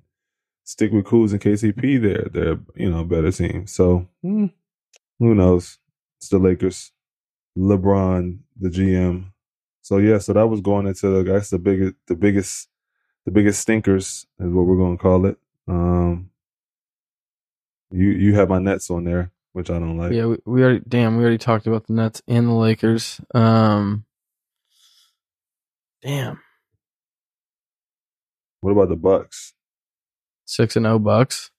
[0.63, 3.67] stick with Kuz and KCP, they're they're you know better team.
[3.67, 4.47] So hmm,
[5.19, 5.79] who knows?
[6.17, 6.91] It's the Lakers,
[7.57, 9.31] LeBron, the GM.
[9.81, 12.69] So yeah, so that was going into I guess the biggest the biggest
[13.25, 15.37] the biggest stinkers is what we're going to call it.
[15.67, 16.29] Um,
[17.91, 20.11] you you have my Nets on there, which I don't like.
[20.11, 23.21] Yeah, we, we already damn, we already talked about the Nets and the Lakers.
[23.33, 24.03] Um
[26.03, 26.41] Damn.
[28.59, 29.53] What about the Bucks?
[30.45, 31.51] Six and oh bucks.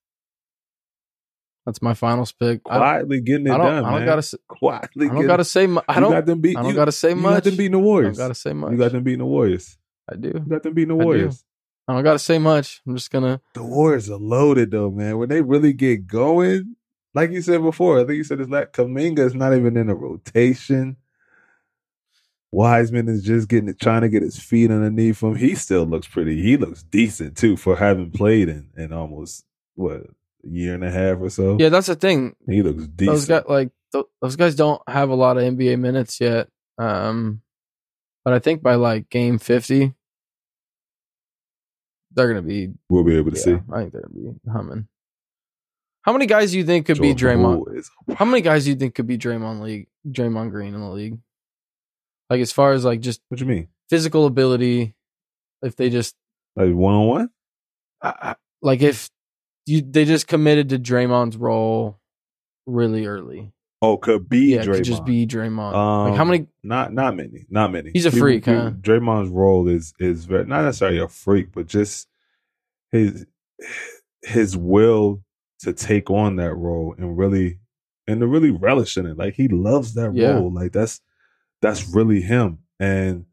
[1.65, 2.61] That's my finals pick.
[2.69, 4.07] I, Quietly getting it I done, I don't man.
[4.07, 4.39] gotta.
[4.47, 5.67] Quietly, I don't gotta say.
[5.67, 6.13] Mu- I don't.
[6.13, 6.57] got them beat.
[6.57, 7.35] I don't you, gotta say you much.
[7.35, 8.19] got them beating the Warriors.
[8.19, 8.71] I don't gotta say much.
[8.73, 9.77] You got them beating the Warriors.
[10.09, 10.29] I do.
[10.29, 11.05] You got them beating the I do.
[11.07, 11.45] Warriors.
[11.89, 12.83] I don't got to say much.
[12.87, 13.41] I'm just gonna.
[13.55, 15.19] The Warriors are loaded though, man.
[15.19, 16.76] When they really get going,
[17.17, 19.89] like you said before, I think you said it's like Kuminga is not even in
[19.89, 20.99] a rotation.
[22.53, 25.35] Wiseman is just getting trying to get his feet underneath him.
[25.35, 26.43] He still looks pretty.
[26.43, 30.07] He looks decent too for having played in in almost what a
[30.45, 31.57] year and a half or so.
[31.59, 32.37] Yeah, that's the thing.
[32.47, 33.15] he looks decent.
[33.15, 36.49] Those guys, like th- those guys, don't have a lot of NBA minutes yet.
[36.79, 37.41] Um,
[38.25, 39.95] but I think by like game fifty,
[42.13, 42.73] they're gonna be.
[42.91, 43.59] we'll be able to Yeah, see.
[43.73, 44.89] I think they're gonna be humming.
[46.07, 47.77] How many guys do you think could be Jordan Draymond?
[47.77, 50.89] Is- How many guys do you think could be Draymond league, Draymond Green in the
[50.89, 51.19] league?
[52.31, 53.69] Like as far as like just What you mean?
[53.91, 54.95] physical ability,
[55.63, 56.15] if they just
[56.55, 58.37] Like one on one?
[58.63, 59.11] Like if
[59.67, 61.99] you they just committed to Draymond's role
[62.67, 63.53] really early.
[63.83, 64.75] Oh, could be yeah, Draymond.
[64.77, 65.75] could just be Draymond.
[65.75, 66.47] Um, like how many?
[66.63, 67.47] Not not many.
[67.51, 67.91] Not many.
[67.93, 68.71] He's a freak, huh?
[68.81, 72.09] Draymond's role is is very not necessarily a freak, but just
[72.93, 73.27] his
[74.23, 75.23] his will
[75.61, 77.59] to take on that role and really
[78.07, 79.17] and to really relish in it.
[79.17, 80.35] Like he loves that Yeah.
[80.35, 80.53] role.
[80.53, 81.01] Like that's
[81.63, 82.59] that's really him.
[82.79, 83.27] And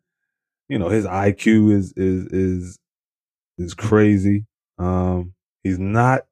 [0.70, 2.80] you know, his IQ is is is
[3.58, 4.46] is crazy.
[4.78, 5.34] Um
[5.64, 6.26] he's not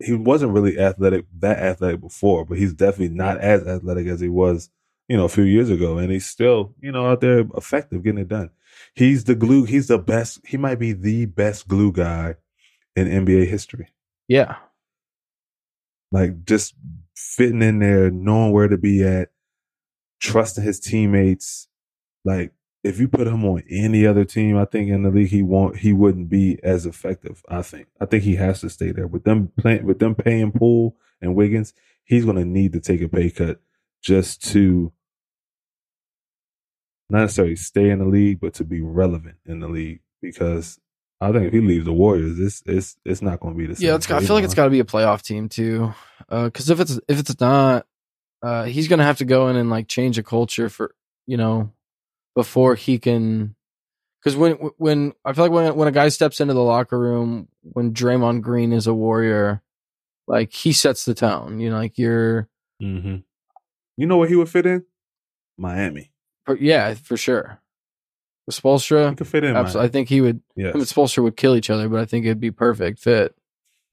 [0.00, 4.28] he wasn't really athletic that athletic before, but he's definitely not as athletic as he
[4.28, 4.70] was,
[5.08, 5.98] you know, a few years ago.
[5.98, 8.50] And he's still, you know, out there effective getting it done.
[8.94, 12.36] He's the glue, he's the best, he might be the best glue guy
[12.94, 13.88] in NBA history.
[14.28, 14.56] Yeah,
[16.10, 16.74] Like just
[17.14, 19.30] fitting in there, knowing where to be at,
[20.20, 21.68] trusting his teammates.
[22.24, 22.52] Like
[22.84, 25.78] if you put him on any other team, I think in the league he won't
[25.78, 27.42] he wouldn't be as effective.
[27.48, 27.88] I think.
[28.00, 29.06] I think he has to stay there.
[29.06, 33.08] With them playing with them paying Poole and Wiggins, he's gonna need to take a
[33.08, 33.60] pay cut
[34.02, 34.92] just to
[37.10, 40.00] not necessarily stay in the league, but to be relevant in the league.
[40.20, 40.78] Because
[41.20, 43.88] I think if he leaves the Warriors, it's it's it's not gonna be the same.
[43.88, 43.94] yeah.
[43.96, 45.92] It's got, I feel like it's got to be a playoff team too.
[46.28, 47.86] Because if it's if it's not,
[48.42, 50.94] uh, he's gonna have to go in and like change a culture for
[51.26, 51.72] you know
[52.36, 53.56] before he can.
[54.22, 57.48] Because when when I feel like when when a guy steps into the locker room,
[57.62, 59.62] when Draymond Green is a warrior,
[60.28, 61.58] like he sets the tone.
[61.58, 62.48] You know, like you're
[62.80, 63.16] Mm-hmm.
[63.96, 64.84] You know where he would fit in?
[65.56, 66.12] Miami.
[66.46, 67.60] for- yeah for sure.
[68.48, 69.54] With He Spoelstra, could fit in.
[69.56, 69.88] absolutely.
[69.88, 70.40] I think he would.
[70.56, 70.70] Miami.
[70.70, 73.34] Him and Spoelstra would kill each other, but I think it'd be perfect fit.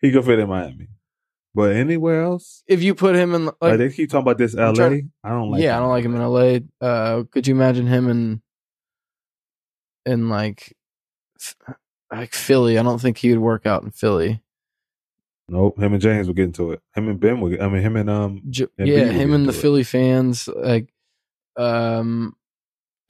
[0.00, 0.88] He could fit in Miami.
[1.54, 2.62] But anywhere else?
[2.66, 4.70] If you put him in like, Like, they keep talking about this LA.
[4.84, 6.58] I'm I don't like yeah, I don't like him in LA.
[6.80, 8.42] Uh, could you imagine him in
[10.06, 10.74] in like
[12.10, 12.78] like Philly?
[12.78, 14.42] I don't think he would work out in Philly.
[15.48, 15.78] Nope.
[15.78, 16.80] Him and James will get into it.
[16.94, 19.44] Him and Ben will get I mean him and um J- And yeah, him and
[19.46, 19.56] the it.
[19.56, 20.88] Philly fans, like,
[21.56, 22.34] um,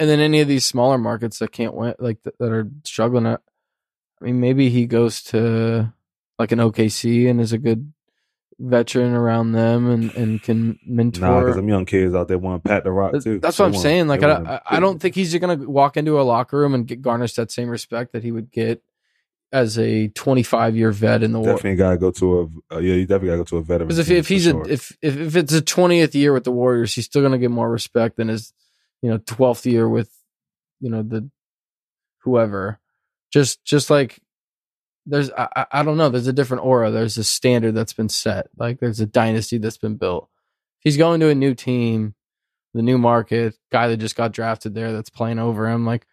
[0.02, 3.24] and then any of these smaller markets that can't win, like that, that are struggling.
[3.24, 3.40] At,
[4.20, 5.92] I mean, maybe he goes to
[6.40, 7.92] like an OKC and is a good
[8.58, 11.20] veteran around them and and can mentor.
[11.20, 13.38] nah, because them young kids out there want to pat the rock too.
[13.38, 14.08] That's They what I'm want- saying.
[14.08, 14.32] Like, I,
[14.66, 17.34] I, I don't think he's going to walk into a locker room and get garnish
[17.34, 18.82] that same respect that he would get
[19.52, 21.54] as a 25 year vet in the war.
[21.54, 23.86] definitely gotta go to a uh, yeah, you definitely gotta go to a veteran.
[23.86, 24.62] Because if if he's sure.
[24.62, 27.38] a, if, if if it's a 20th year with the Warriors, he's still going to
[27.38, 28.52] get more respect than his
[29.02, 30.10] you know 12th year with
[30.80, 31.28] you know the
[32.20, 32.78] whoever.
[33.32, 34.20] Just just like
[35.06, 36.08] there's I, I- don't know.
[36.08, 36.90] There's a different aura.
[36.90, 38.48] There's a standard that's been set.
[38.56, 40.28] Like there's a dynasty that's been built.
[40.80, 42.14] He's going to a new team,
[42.74, 45.86] the new market, guy that just got drafted there that's playing over him.
[45.86, 46.06] Like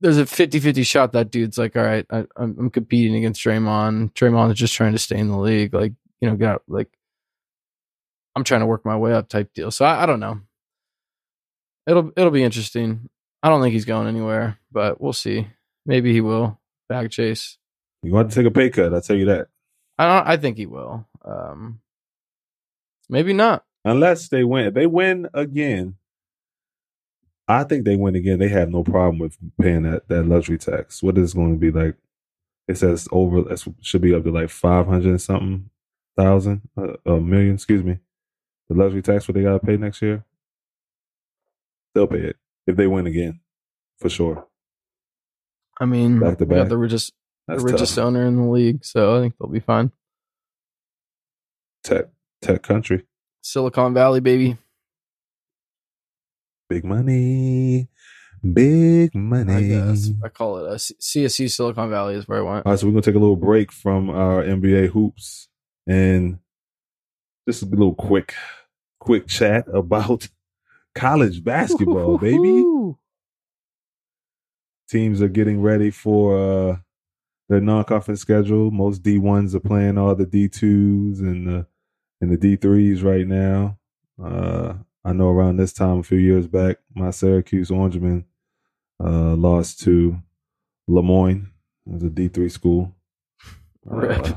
[0.00, 4.14] there's a 50-50 shot that dude's like, all right, I, I'm, competing against Draymond.
[4.14, 5.74] Draymond is just trying to stay in the league.
[5.74, 6.88] Like you know, get out, like
[8.34, 9.70] I'm trying to work my way up type deal.
[9.70, 10.40] So I, I don't know.
[11.90, 13.08] It'll it'll be interesting.
[13.42, 15.48] I don't think he's going anywhere, but we'll see.
[15.84, 17.58] Maybe he will bag chase.
[18.04, 19.48] you want to take a pay cut, I'll tell you that.
[19.98, 20.28] I don't.
[20.28, 21.04] I think he will.
[21.24, 21.80] Um,
[23.08, 23.64] maybe not.
[23.84, 24.66] Unless they win.
[24.66, 25.96] If they win again,
[27.48, 28.38] I think they win again.
[28.38, 31.02] They have no problem with paying that, that luxury tax.
[31.02, 31.96] What is it going to be like?
[32.68, 35.70] It says over, it should be up to like 500 and something
[36.16, 37.98] thousand, uh, a million, excuse me.
[38.68, 40.24] The luxury tax, what they got to pay next year?
[41.94, 43.40] They'll pay it if they win again,
[43.98, 44.46] for sure.
[45.80, 46.68] I mean, Back to back.
[46.68, 47.12] the richest,
[47.48, 48.04] That's the richest tough.
[48.04, 49.92] owner in the league, so I think they'll be fine.
[51.82, 52.06] Tech,
[52.42, 53.06] tech country.
[53.42, 54.58] Silicon Valley, baby.
[56.68, 57.88] Big money.
[58.52, 59.52] Big money.
[59.54, 62.66] I guess I call it a C- CSU Silicon Valley is where I went.
[62.66, 65.48] All right, so we're gonna take a little break from our NBA hoops
[65.86, 66.38] and
[67.48, 68.34] just a little quick,
[68.98, 70.28] quick chat about
[70.94, 72.64] college basketball, baby.
[74.88, 76.76] Teams are getting ready for uh,
[77.48, 78.70] their non-conference schedule.
[78.70, 81.66] Most D ones are playing all the D twos and the
[82.20, 83.78] and the D threes right now.
[84.22, 84.74] Uh,
[85.04, 88.24] I know around this time a few years back, my Syracuse Orangemen
[89.02, 90.20] uh, lost to
[90.88, 91.50] Le Moyne.
[91.86, 92.94] It was a D three school.
[93.84, 94.26] Rip.
[94.26, 94.34] Uh,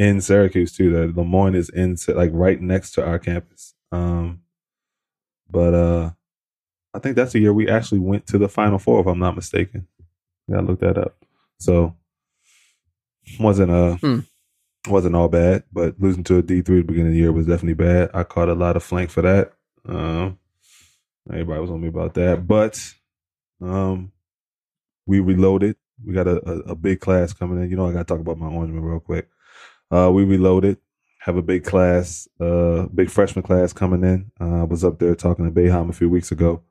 [0.00, 0.90] in Syracuse too.
[0.92, 3.74] That Le Moyne is in like right next to our campus.
[3.92, 4.40] Um,
[5.50, 6.10] but uh,
[6.94, 9.36] I think that's the year we actually went to the Final Four, if I'm not
[9.36, 9.86] mistaken.
[10.48, 11.16] Yeah, look that up.
[11.58, 11.96] So
[13.38, 14.20] wasn't uh Hmm.
[14.88, 17.32] wasn't all bad, but losing to a D three at the beginning of the year
[17.32, 18.10] was definitely bad.
[18.14, 19.52] I caught a lot of flank for that.
[19.86, 20.38] Um,
[21.30, 22.94] everybody was on me about that, but
[23.62, 24.12] um,
[25.06, 25.76] we reloaded.
[26.04, 27.70] We got a, a, a big class coming in.
[27.70, 29.28] You know, I got to talk about my Orangeman real quick.
[29.90, 30.78] Uh, we reloaded.
[31.24, 34.30] Have a big class, uh, big freshman class coming in.
[34.40, 36.62] Uh, I was up there talking to Boeheim a few weeks ago,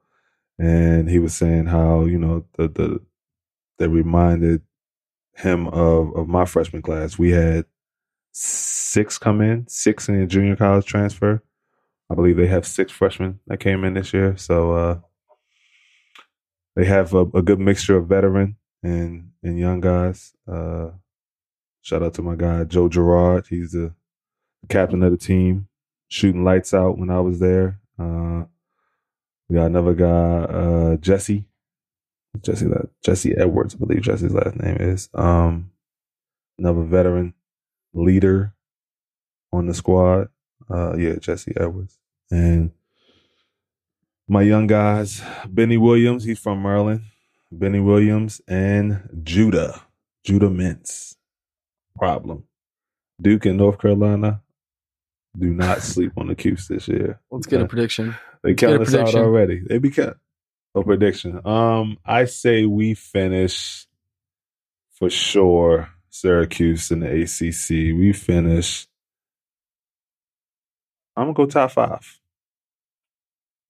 [0.58, 3.00] and he was saying how you know the the
[3.78, 4.62] they reminded
[5.36, 7.18] him of of my freshman class.
[7.20, 7.66] We had
[8.32, 11.44] six come in, six in junior college transfer.
[12.10, 14.36] I believe they have six freshmen that came in this year.
[14.36, 15.00] So uh,
[16.76, 20.34] they have a, a good mixture of veteran and and young guys.
[20.48, 20.92] Uh,
[21.82, 23.48] shout out to my guy Joe Girard.
[23.48, 23.94] He's the
[24.70, 25.68] captain of the team,
[26.08, 27.80] shooting lights out when I was there.
[27.98, 28.46] Uh,
[29.50, 31.46] we got another guy, uh, Jesse.
[32.42, 32.68] Jesse
[33.04, 35.10] Jesse Edwards, I believe Jesse's last name is.
[35.14, 35.72] Um,
[36.60, 37.34] another veteran
[37.94, 38.54] leader
[39.52, 40.30] on the squad.
[40.70, 41.98] Uh, yeah, Jesse Edwards.
[42.30, 42.72] And
[44.28, 47.02] my young guys, Benny Williams, he's from Maryland.
[47.52, 49.82] Benny Williams and Judah,
[50.24, 51.16] Judah Mintz.
[51.98, 52.44] Problem.
[53.20, 54.44] Duke and North Carolina
[55.38, 57.20] do not sleep on the Cuse this year.
[57.32, 58.16] Let's get a prediction.
[58.44, 59.62] They count us out already.
[59.68, 60.18] They be cut.
[60.76, 61.42] A prediction.
[61.46, 63.88] Um, I say we finish
[64.92, 65.90] for sure.
[66.12, 67.70] Syracuse in the ACC.
[67.98, 68.88] We finish.
[71.16, 72.20] I'm gonna go top five.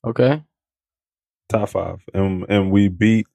[0.06, 0.44] Okay.
[1.50, 3.28] Top five, and and we beat.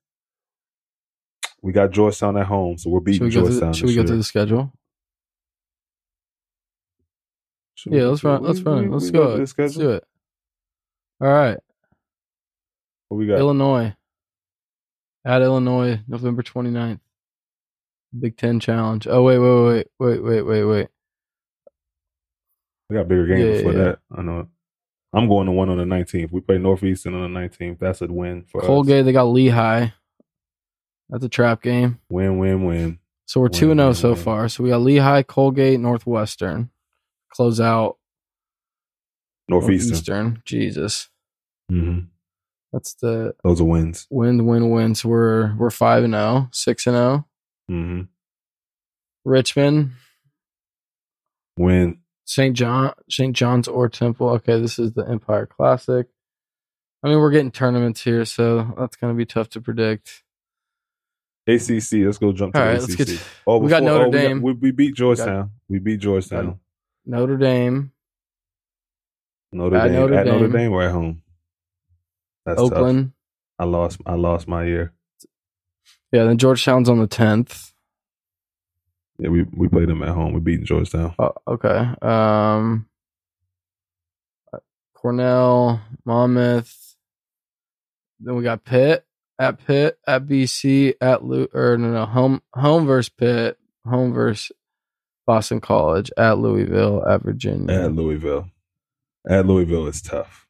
[1.62, 3.72] We got Georgetown at home, so we're Should beating we go through, Georgetown.
[3.72, 4.72] should we go through the schedule?
[7.84, 8.42] Should Yeah, let's run.
[8.42, 8.90] Let's run.
[8.90, 9.34] Let's go.
[9.34, 10.04] Let's do it.
[11.20, 11.58] All right.
[13.08, 13.38] What we got?
[13.38, 13.94] Illinois.
[15.26, 17.00] At Illinois, November 29th.
[18.18, 19.06] Big Ten Challenge.
[19.06, 20.88] Oh, wait, wait, wait, wait, wait, wait, wait.
[22.88, 23.78] We got bigger games Yeah, before yeah.
[23.84, 23.98] that.
[24.16, 24.48] I know.
[25.12, 26.32] I'm going to one on the 19th.
[26.32, 27.78] We play Northeastern on the 19th.
[27.80, 28.66] That's a win for us.
[28.66, 29.88] Colgate, they got Lehigh.
[31.10, 32.00] That's a trap game.
[32.08, 32.98] Win, win, win.
[33.26, 34.22] So we're Win, 2 and 0 so win.
[34.22, 34.48] far.
[34.48, 36.70] So we got Lehigh, Colgate, Northwestern.
[37.34, 37.96] Close out
[39.48, 39.90] Northeastern.
[39.90, 40.42] Northeastern.
[40.44, 41.08] Jesus.
[41.68, 41.98] hmm
[42.72, 44.06] That's the Those are wins.
[44.10, 45.00] win, win, wins.
[45.02, 47.26] So we're we're 5 and 0, 6 and 0.
[47.68, 48.00] hmm
[49.24, 49.92] Richmond,
[51.58, 51.98] Win.
[52.26, 52.54] St.
[52.56, 53.34] John, St.
[53.34, 54.28] John's or Temple.
[54.30, 56.06] Okay, this is the Empire Classic.
[57.02, 60.22] I mean, we're getting tournaments here, so that's going to be tough to predict.
[61.46, 62.04] ACC.
[62.04, 62.98] Let's go jump to All the right, ACC.
[62.98, 63.22] let's get.
[63.46, 64.42] oh, we got before- Notre oh, we got- Dame.
[64.42, 65.50] We, we beat Georgetown.
[65.68, 66.58] We beat Georgetown.
[67.06, 67.92] Notre Dame,
[69.52, 69.94] Notre At Dame.
[69.94, 70.52] Notre at Notre Dame.
[70.52, 71.22] Dame or at home.
[72.46, 72.72] That's tough.
[72.72, 73.12] Oakland.
[73.58, 74.00] I lost.
[74.04, 74.92] I lost my year.
[76.12, 77.72] Yeah, then Georgetown's on the 10th.
[79.18, 80.32] Yeah, we we played them at home.
[80.32, 81.14] We beat Georgetown.
[81.18, 81.88] Oh, okay.
[82.02, 82.86] Um,
[84.94, 86.96] Cornell, Monmouth.
[88.20, 89.04] Then we got Pitt
[89.38, 94.50] at Pitt at BC at Lou or no no home home versus Pitt home versus
[95.26, 97.84] Boston College at Louisville at Virginia.
[97.84, 98.48] At Louisville.
[99.28, 100.46] At Louisville is tough.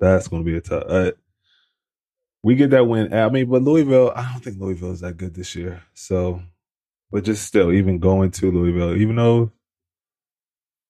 [0.00, 0.84] That's going to be a tough.
[0.86, 1.12] Uh,
[2.42, 3.12] we get that win.
[3.12, 4.12] I mean, but Louisville.
[4.14, 5.82] I don't think Louisville is that good this year.
[5.94, 6.42] So,
[7.10, 9.50] but just still, even going to Louisville, even though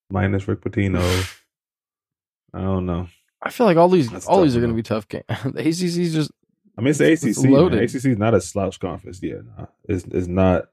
[0.09, 0.99] minus Rick Pitino,
[2.53, 3.07] I don't know.
[3.41, 5.23] I feel like all these That's all these are going to be tough games.
[5.29, 6.31] the ACC's just
[6.77, 7.73] I mean, it's the ACC.
[7.73, 9.19] ACC is not a slouch conference.
[9.21, 9.65] Yeah, nah.
[9.85, 10.65] it's it's not.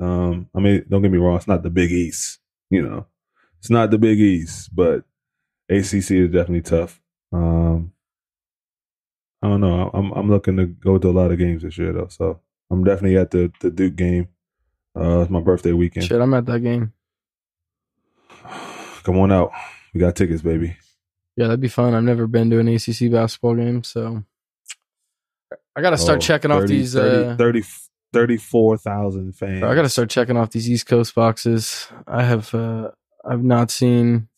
[0.00, 1.36] Um, I mean, don't get me wrong.
[1.36, 2.38] It's not the Big East.
[2.70, 3.06] You know,
[3.58, 5.04] it's not the Big East, but
[5.68, 7.00] ACC is definitely tough.
[7.32, 7.92] Um,
[9.42, 9.90] I don't know.
[9.92, 12.40] I'm I'm looking to go to a lot of games this year though, so
[12.70, 14.28] I'm definitely at the the Duke game.
[14.98, 16.06] Uh, it's my birthday weekend.
[16.06, 16.20] shit.
[16.20, 16.92] I'm at that game.
[19.02, 19.52] Come on out.
[19.94, 20.76] We got tickets, baby.
[21.36, 21.94] Yeah, that'd be fun.
[21.94, 24.22] I've never been to an ACC basketball game, so
[25.74, 26.92] I got to start Oh, checking off these.
[26.94, 27.62] 30 uh, 30
[28.12, 29.62] 34,000 fans.
[29.62, 31.88] I got to start checking off these East Coast boxes.
[32.06, 32.90] I have uh
[33.24, 34.28] I've not seen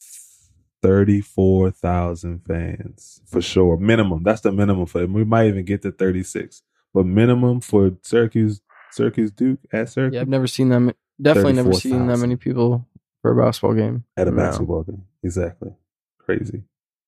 [0.82, 3.76] 34,000 fans for sure.
[3.78, 4.22] Minimum.
[4.22, 5.12] That's the minimum for them.
[5.14, 6.62] We might even get to 36.
[6.92, 8.60] but minimum for Syracuse,
[8.92, 10.92] Syracuse Duke at Syracuse Yeah, I've never seen them.
[11.20, 12.86] Definitely never seen that many people
[13.22, 14.04] for a basketball game.
[14.16, 14.36] at a No.
[14.36, 15.02] basketball game.
[15.22, 15.70] Exactly,
[16.18, 16.62] crazy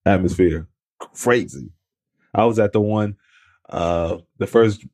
[0.04, 0.66] atmosphere,
[0.98, 1.70] crazy.
[2.34, 3.16] I was at the one,
[3.68, 4.84] uh, the first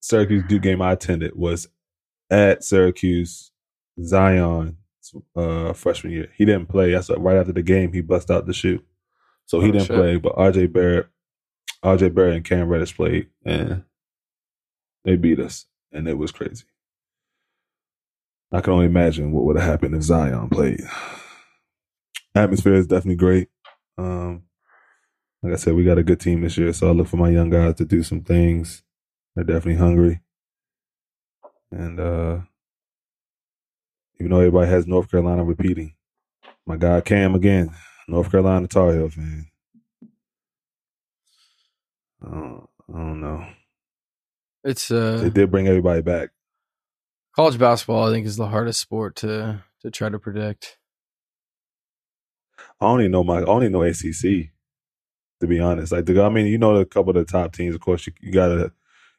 [0.00, 1.68] Syracuse Duke game I attended was
[2.30, 3.52] at Syracuse
[4.02, 4.76] Zion
[5.36, 6.28] uh, freshman year.
[6.36, 6.92] He didn't play.
[6.92, 7.92] That's right after the game.
[7.92, 8.82] He bust out the shoe,
[9.46, 9.96] so he Oh, didn't shit.
[9.96, 10.16] play.
[10.16, 11.06] But RJ Barrett,
[11.84, 13.84] RJ Barrett and Cam Reddish played, and
[15.04, 16.64] they beat us, and it was crazy.
[18.52, 20.80] I can only imagine what would have happened if Zion played.
[22.34, 23.48] Atmosphere is definitely great.
[23.98, 24.42] Um,
[25.42, 27.30] like I said, we got a good team this year, so I look for my
[27.30, 28.82] young guys to do some things.
[29.34, 30.20] They're definitely hungry,
[31.70, 32.38] and uh,
[34.18, 35.94] even though everybody has North Carolina repeating,
[36.66, 37.70] my guy Cam again,
[38.08, 39.46] North Carolina Tar Heel fan.
[42.22, 43.46] I don't, I don't know.
[44.64, 46.30] It's uh, They did bring everybody back.
[47.34, 48.08] college basketball.
[48.08, 50.78] I think is the hardest sport to to try to predict.
[52.80, 54.50] I only know my I only know ACC.
[55.40, 57.74] To be honest, like the, I mean, you know, a couple of the top teams.
[57.74, 58.72] Of course, you, you gotta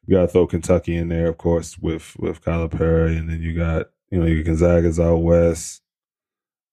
[0.07, 3.87] you gotta throw Kentucky in there, of course, with with Perry, and then you got
[4.09, 5.81] you know your Gonzaga's out west.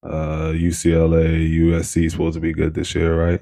[0.01, 3.41] Uh, UCLA, USC is supposed to be good this year, right?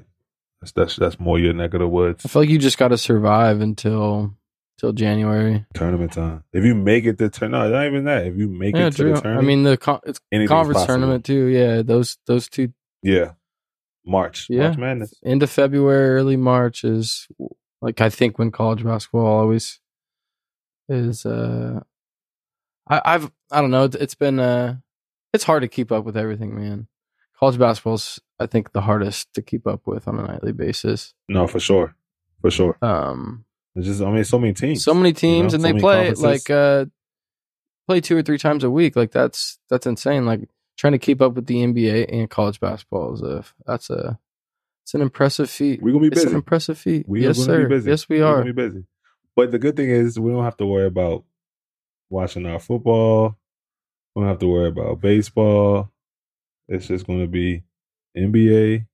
[0.60, 2.26] That's that's, that's more your neck of the woods.
[2.26, 4.34] I feel like you just got to survive until
[4.76, 5.64] till January.
[5.74, 6.42] tournament time.
[6.52, 8.26] If you make it to turn, no, not even that.
[8.26, 9.14] If you make Yeah, it to true.
[9.14, 10.86] the tournament, I mean the con- it's conference possible.
[10.86, 11.46] tournament too.
[11.46, 12.72] Yeah, those those two
[13.04, 13.32] Yeah,
[14.04, 14.68] March, Yeah.
[14.68, 15.14] March Madness.
[15.24, 17.28] end of February, early March is
[17.80, 19.80] like I think when college basketball always
[20.88, 21.24] is.
[21.26, 21.80] uh
[22.88, 23.84] I, I've I don't know.
[23.84, 24.76] It's, it's been uh
[25.32, 26.88] it's hard to keep up with everything, man.
[27.38, 31.14] College basketball's I think the hardest to keep up with on a nightly basis.
[31.28, 31.94] No, for sure,
[32.40, 32.78] for sure.
[32.82, 34.84] Um, It's just, I mean, so many teams.
[34.84, 36.86] so many teams, know, and so they play like uh
[37.86, 38.96] play two or three times a week.
[38.96, 40.24] Like that's that's insane.
[40.26, 44.18] Like trying to keep up with the NBA and college basketball is a that's a
[44.88, 45.82] it's an impressive feat.
[45.82, 46.22] We're gonna be busy.
[46.22, 47.06] It's an impressive feat.
[47.06, 47.68] We yes, are sir.
[47.68, 47.90] be busy.
[47.90, 48.36] Yes, we are.
[48.36, 48.84] We're gonna be busy.
[49.36, 51.24] But the good thing is, we don't have to worry about
[52.08, 53.36] watching our football.
[54.14, 55.92] We don't have to worry about baseball.
[56.68, 57.64] It's just going to be
[58.16, 58.86] NBA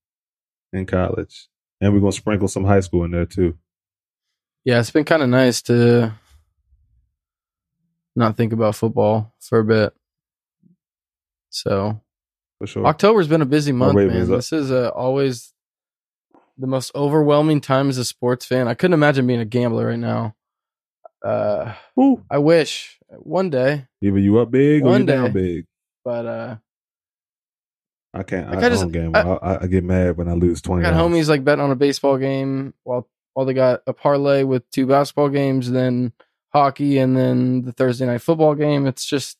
[0.72, 1.46] and college,
[1.80, 3.56] and we're going to sprinkle some high school in there too.
[4.64, 6.12] Yeah, it's been kind of nice to
[8.16, 9.94] not think about football for a bit.
[11.50, 12.00] So
[12.58, 12.84] For sure.
[12.84, 14.28] October's been a busy month, man.
[14.28, 15.53] This is uh, always
[16.58, 18.68] the most overwhelming time as a sports fan.
[18.68, 20.34] I couldn't imagine being a gambler right now.
[21.24, 22.22] Uh, Woo.
[22.30, 25.30] I wish one day, Either you up big or One you down day.
[25.56, 25.66] big.
[26.04, 26.56] but uh,
[28.12, 28.50] I can't.
[28.50, 29.38] Like, I, I just- don't gamble.
[29.42, 30.84] I, I, get mad when I lose twenty.
[30.86, 31.02] I twenty.
[31.02, 34.68] got homies like betting on a baseball game while while they got a parlay with
[34.70, 36.12] two basketball games, then
[36.52, 38.86] hockey, and then the Thursday night football game.
[38.86, 39.36] It's just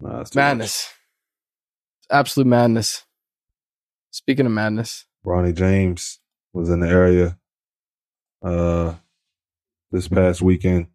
[0.00, 0.36] Nah, it's much.
[0.36, 0.92] madness.
[2.00, 3.04] It's absolute madness.
[4.12, 6.20] Speaking of madness, Bronny James
[6.54, 7.38] was in the area
[8.42, 8.94] uh
[9.92, 10.86] this past weekend.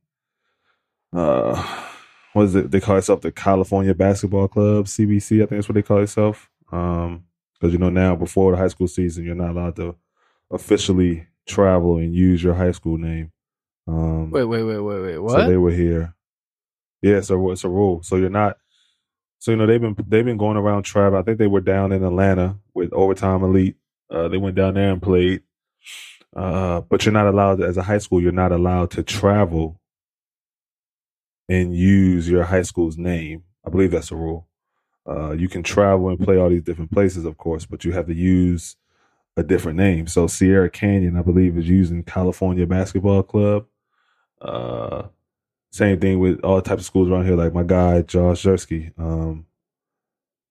[1.16, 1.62] Uh
[2.34, 2.72] what is it?
[2.72, 6.50] They call itself the California Basketball Club, CBC, I think that's what they call itself.
[6.72, 9.96] Um because you know now before the high school season you're not allowed to
[10.50, 13.32] officially travel and use your high school name.
[13.88, 15.32] Um wait, wait, wait, wait, wait.
[15.32, 16.16] so they were here.
[17.04, 18.02] Yeah, so it's a rule.
[18.02, 18.58] So you're not.
[19.38, 21.20] So you know they've been they've been going around travel.
[21.20, 23.76] I think they were down in Atlanta with Overtime Elite.
[24.14, 25.42] Uh, they went down there and played.
[26.36, 28.22] Uh, but you're not allowed as a high school.
[28.22, 29.80] You're not allowed to travel
[31.50, 33.44] and use your high school's name.
[33.66, 34.48] I believe that's a rule.
[35.08, 38.08] Uh, you can travel and play all these different places, of course, but you have
[38.08, 38.78] to use
[39.36, 40.08] a different name.
[40.08, 43.66] So Sierra Canyon, I believe, is using California Basketball Club.
[44.42, 45.08] Uh,
[45.72, 49.46] same thing with all types of schools around here, like my guy Josh Zersky, um,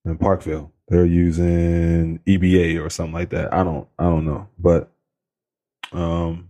[0.05, 0.72] in Parkville.
[0.93, 3.51] They're using EBA or something like that.
[3.51, 4.91] I don't, I don't know, but
[5.91, 6.49] um,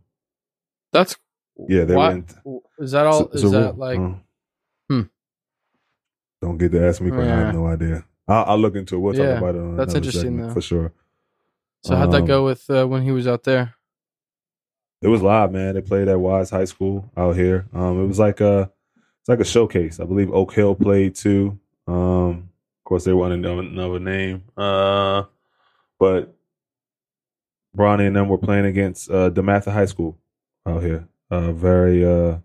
[0.92, 1.16] That's
[1.70, 2.34] yeah, they why- went.
[2.78, 3.28] Is that all?
[3.28, 3.74] it's is a that rule.
[3.78, 4.00] like?
[4.00, 4.14] Uh,
[4.90, 5.02] Hmm.
[6.42, 8.04] Don't get to ask me because I have no idea.
[8.28, 9.00] I'll, I'll look into it.
[9.00, 9.60] We'll Yeah, talk about it.
[9.60, 10.54] On that's interesting, segment though.
[10.56, 10.92] for sure.
[11.86, 13.76] So how'd that Um, go with uh, when he was out there?
[15.02, 15.76] It was live, man.
[15.76, 17.66] They played at Wise High School out here.
[17.74, 18.70] Um, it was like a,
[19.22, 20.02] it's like a showcase.
[20.02, 21.58] I believe Oak Hill played too.
[21.88, 22.50] Um,
[22.84, 24.44] of course, they wanted another, name.
[24.58, 25.24] Uh,
[25.98, 26.36] but
[27.76, 30.18] Bronny and them were playing against uh, DeMatha High School
[30.66, 31.08] out here.
[31.32, 32.40] Uh, very, uh,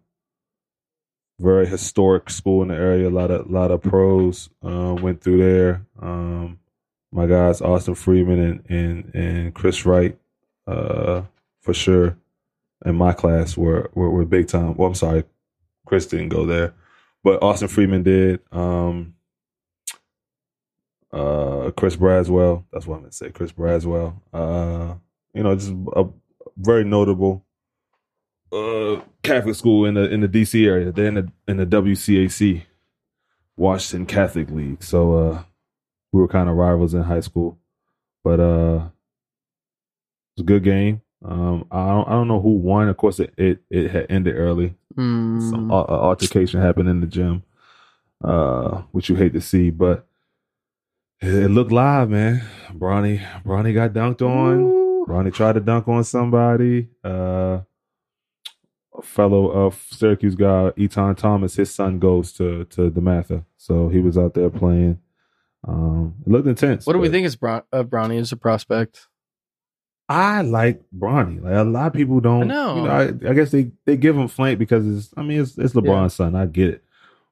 [1.40, 3.08] very historic school in the area.
[3.08, 5.86] A lot of, lot of pros uh, went through there.
[6.00, 6.60] Um,
[7.10, 10.16] my guys Austin Freeman and and and Chris Wright,
[10.66, 11.22] uh,
[11.60, 12.16] for sure
[12.84, 14.76] in my class were were, were big time.
[14.76, 15.24] Well, I'm sorry,
[15.86, 16.74] Chris didn't go there,
[17.24, 18.40] but Austin Freeman did.
[18.52, 19.14] Um,
[21.12, 22.64] uh, Chris Braswell.
[22.72, 23.30] That's what I'm gonna say.
[23.30, 24.14] Chris Braswell.
[24.32, 24.94] Uh,
[25.34, 26.06] you know, just a
[26.56, 27.44] very notable
[28.52, 30.92] uh Catholic school in the in the DC area.
[30.92, 32.62] They're in the in the WCAC,
[33.56, 34.82] Washington Catholic League.
[34.82, 35.42] So uh
[36.12, 37.58] we were kind of rivals in high school.
[38.24, 38.88] But uh
[40.36, 41.02] it was a good game.
[41.24, 42.88] Um I don't I don't know who won.
[42.88, 44.74] Of course it it, it had ended early.
[44.96, 45.50] Mm.
[45.50, 47.42] Some uh, altercation happened in the gym.
[48.24, 50.07] Uh which you hate to see, but
[51.20, 52.42] it, looked live, man.
[52.72, 54.60] Bronny Bronny got dunked on.
[54.60, 55.06] Ooh.
[55.08, 56.88] Bronny tried to dunk on somebody.
[57.04, 57.60] Uh,
[58.96, 64.00] a fellow of Syracuse guy, Etan Thomas, his son goes to to DeMatha, so he
[64.00, 64.98] was out there playing.
[65.66, 66.86] Um, it looked intense.
[66.86, 69.08] What do we think is Bron- of Bronny as a prospect?
[70.08, 71.42] I like Bronny.
[71.42, 72.44] Like a lot of people don't.
[72.44, 72.76] I know.
[72.76, 75.12] You know I, I guess they they give him flank because it's.
[75.16, 76.34] I mean, it's it's LeBron's son.
[76.34, 76.84] I get it,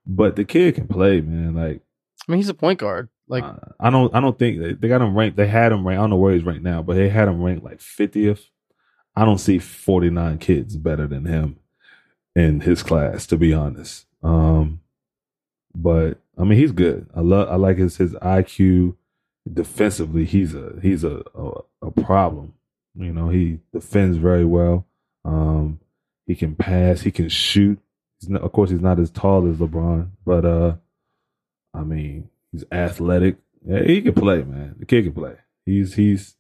[0.07, 1.55] but the kid can play, man.
[1.55, 1.81] Like
[2.29, 3.09] I mean, he's a point guard.
[3.29, 5.37] Like, Uh, I don't I don't think they, they got him ranked.
[5.37, 5.99] They had him ranked.
[5.99, 8.49] I don't know where he's ranked now, but they had him ranked like fiftieth.
[9.17, 11.57] I don't see forty nine kids better than him
[12.35, 14.07] in his class, to be honest.
[14.23, 14.81] Um,
[15.75, 17.09] but I mean, he's good.
[17.15, 17.49] I love.
[17.49, 18.97] I like his his IQ.
[19.53, 21.53] Defensively, he's a he's a a,
[21.83, 22.55] a problem.
[22.95, 24.87] You know, he defends very well.
[25.25, 25.81] Um,
[26.27, 27.03] he can pass.
[27.03, 27.79] He can shoot.
[28.29, 30.77] Not, of course, he's not as tall as LeBron, but uh,
[31.75, 33.37] I mean, he's athletic.
[33.67, 34.77] Yeah, he can play, man.
[34.79, 35.35] The kid can play.
[35.65, 36.37] He's he's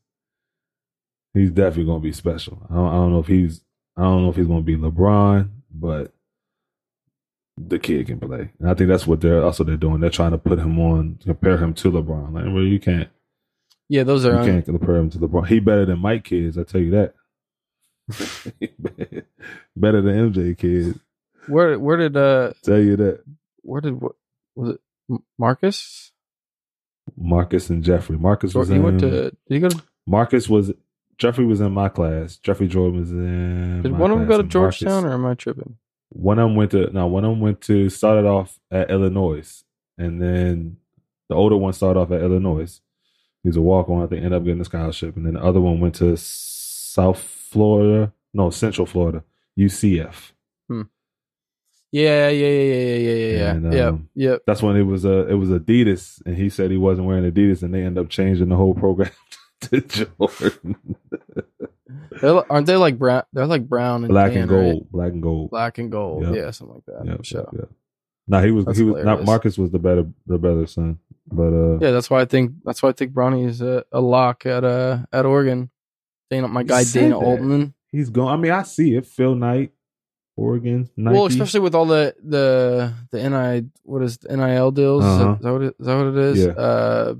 [1.34, 2.66] he's definitely gonna be special.
[2.70, 3.62] I don't, I don't know if he's
[3.96, 6.12] I don't know if he's gonna be LeBron, but
[7.56, 8.50] the kid can play.
[8.60, 10.00] And I think that's what they're also they're doing.
[10.00, 12.32] They're trying to put him on, compare him to LeBron.
[12.32, 13.08] Like, well, you can't
[13.88, 15.46] yeah, those are you un- can't compare him to LeBron.
[15.48, 16.58] He better than Mike kids.
[16.58, 17.14] I tell you that.
[19.76, 20.98] better than MJ kids.
[21.48, 23.22] where where did uh Tell you that.
[23.62, 24.12] where did what
[24.54, 24.80] was it
[25.10, 26.12] M- Marcus?
[27.16, 28.16] Marcus and Jeffrey.
[28.18, 28.82] Marcus was He in.
[28.82, 30.72] went to did he go to Marcus was
[31.18, 32.36] Jeffrey was in my class.
[32.36, 33.82] Jeffrey Jordan was in.
[33.82, 35.76] did one of them go to Georgetown Marcus- or am I tripping?
[36.10, 37.06] One of them went to no.
[37.06, 39.64] One of them went to started off at Illinois,
[39.98, 40.76] and then
[41.28, 42.80] the older one started off at Illinois.
[43.42, 44.02] He's a walk on.
[44.02, 47.20] I think ended up getting a scholarship, and then the other one went to South
[47.20, 49.24] Florida, no Central Florida,
[49.58, 50.32] UCF.
[50.68, 50.82] Yeah, hmm.
[51.96, 53.50] Yeah, yeah, yeah, yeah, yeah, yeah, yeah.
[53.52, 54.42] And, yep, um, yep.
[54.46, 57.62] That's when it was uh, it was Adidas, and he said he wasn't wearing Adidas,
[57.62, 59.10] and they ended up changing the whole program
[59.62, 60.76] to Jordan,
[62.20, 63.22] they're, aren't they like brown?
[63.32, 64.72] They're like brown and black tan, and right?
[64.72, 65.50] gold, black and gold.
[65.50, 66.24] black and gold.
[66.24, 66.34] Yep.
[66.34, 67.10] Yeah, something like that.
[67.10, 67.48] Yep, Sure.
[67.52, 67.70] yep.
[68.28, 69.24] No, he was That's he was not.
[69.24, 70.98] Marcus was the better the better son,
[71.30, 74.00] but uh, Yeah, that's why I think that's why I think Bronny is a, a
[74.00, 75.70] lock at uh at Oregon.
[76.28, 77.24] Dana, my guy Dana that.
[77.24, 77.74] Altman.
[77.92, 78.28] he's going.
[78.28, 79.06] I mean, I see it.
[79.06, 79.70] Phil Knight,
[80.36, 81.14] Oregon, Nike.
[81.14, 85.04] Well, especially with all the the the NI what is the NIL deals?
[85.04, 85.34] Is that- Uh-huh.
[85.36, 86.46] Is, that what it, is that what it is?
[86.46, 86.52] Yeah.
[86.52, 87.14] Uh,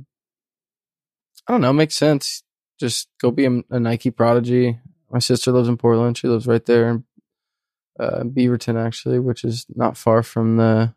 [1.49, 1.73] I don't know.
[1.73, 2.43] Makes sense.
[2.79, 4.79] Just go be a, a Nike prodigy.
[5.11, 6.19] My sister lives in Portland.
[6.19, 7.05] She lives right there in
[7.99, 10.95] uh, Beaverton, actually, which is not far from the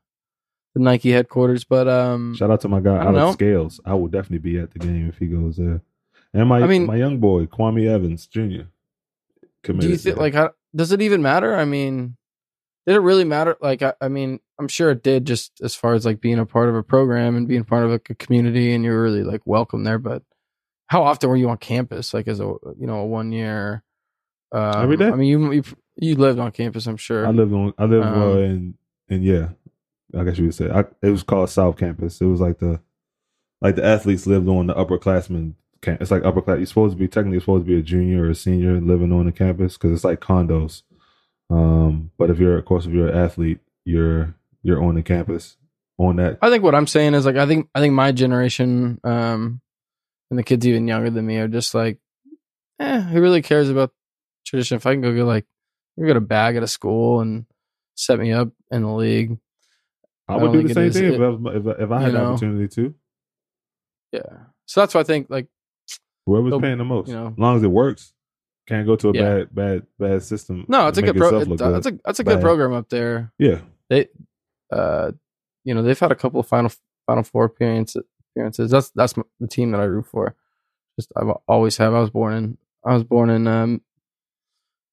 [0.74, 1.64] the Nike headquarters.
[1.64, 3.32] But um, Shout out to my guy Alex know.
[3.32, 3.80] Scales.
[3.86, 5.82] I will definitely be at the game if he goes there.
[6.34, 8.64] And my I mean- my young boy Kwame Evans Jr.
[9.64, 11.56] do you think like how, does it even matter?
[11.56, 12.16] I mean,
[12.86, 13.58] did it really matter?
[13.62, 16.46] Like, I, I mean, I'm sure it did, just as far as like being a
[16.46, 19.42] part of a program and being part of like a community, and you're really like
[19.46, 20.00] welcome there.
[20.00, 20.24] But
[20.88, 22.14] how often were you on campus?
[22.14, 23.84] Like as a you know a one year.
[24.52, 25.08] Um, Every day.
[25.08, 25.64] I mean, you you
[25.96, 27.28] you lived on campus, I'm sure.
[27.28, 28.74] I lived on I lived Um, uh, in
[29.10, 29.50] in yeah,
[30.18, 32.20] I guess you would say I, it was called South Campus.
[32.22, 32.82] It was like the
[33.62, 35.54] like the athletes lived on the upperclassmen.
[35.84, 36.58] It's like upper class.
[36.58, 39.26] You're supposed to be technically supposed to be a junior or a senior living on
[39.26, 40.84] the campus because it's like condos.
[41.50, 45.58] Um, but if you're of course if you're an athlete, you're you're on the campus
[45.98, 46.38] on that.
[46.42, 49.62] I think what I'm saying is like I think I think my generation, um,
[50.30, 51.98] and the kids even younger than me are just like,
[52.80, 53.92] eh, who really cares about
[54.46, 54.76] tradition?
[54.78, 55.46] If I can go get like,
[56.00, 57.46] go get a bag at a school and
[57.96, 59.38] set me up in the league,
[60.28, 62.02] I I would do the same it thing if, it- I was, if, if I
[62.02, 62.94] had the opportunity to.
[64.12, 64.22] yeah.
[64.68, 65.48] So that's why I think like
[66.30, 67.28] Whoever's So, paying the most, you know.
[67.28, 68.14] as long as it works.
[68.68, 69.22] Can't go to a Yeah.
[69.22, 70.66] bad bad bad system.
[70.68, 71.32] no, it's a good pro.
[71.32, 73.32] look That's a that's a good program up there.
[73.40, 73.62] yeah.
[73.90, 74.08] They,
[74.72, 75.12] uh,
[75.64, 76.72] you know, they've had a couple of final
[77.08, 78.04] final four appearances.
[78.36, 78.70] Appearances.
[78.70, 80.36] That's that's the team that I root for.
[81.00, 81.96] Just I've always have.
[81.96, 83.82] I was born in I was born in um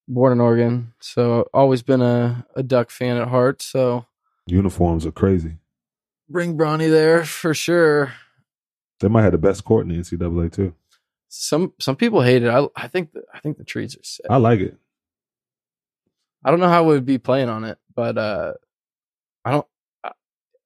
[0.09, 3.61] born in Oregon, so always been a a Duck fan at heart.
[3.61, 4.07] So
[4.47, 5.59] Uniforms are crazy.
[6.30, 8.14] bring Bronny there for sure.
[9.01, 10.72] They might have the best court in the NCAA too.
[11.28, 12.48] Some some people hate it.
[12.48, 14.26] I I think the, I think the trees are sick.
[14.30, 14.76] I like it.
[16.44, 18.52] I don't know how we'd be playing on it, but uh,
[19.44, 19.66] I don't.
[20.04, 20.12] I-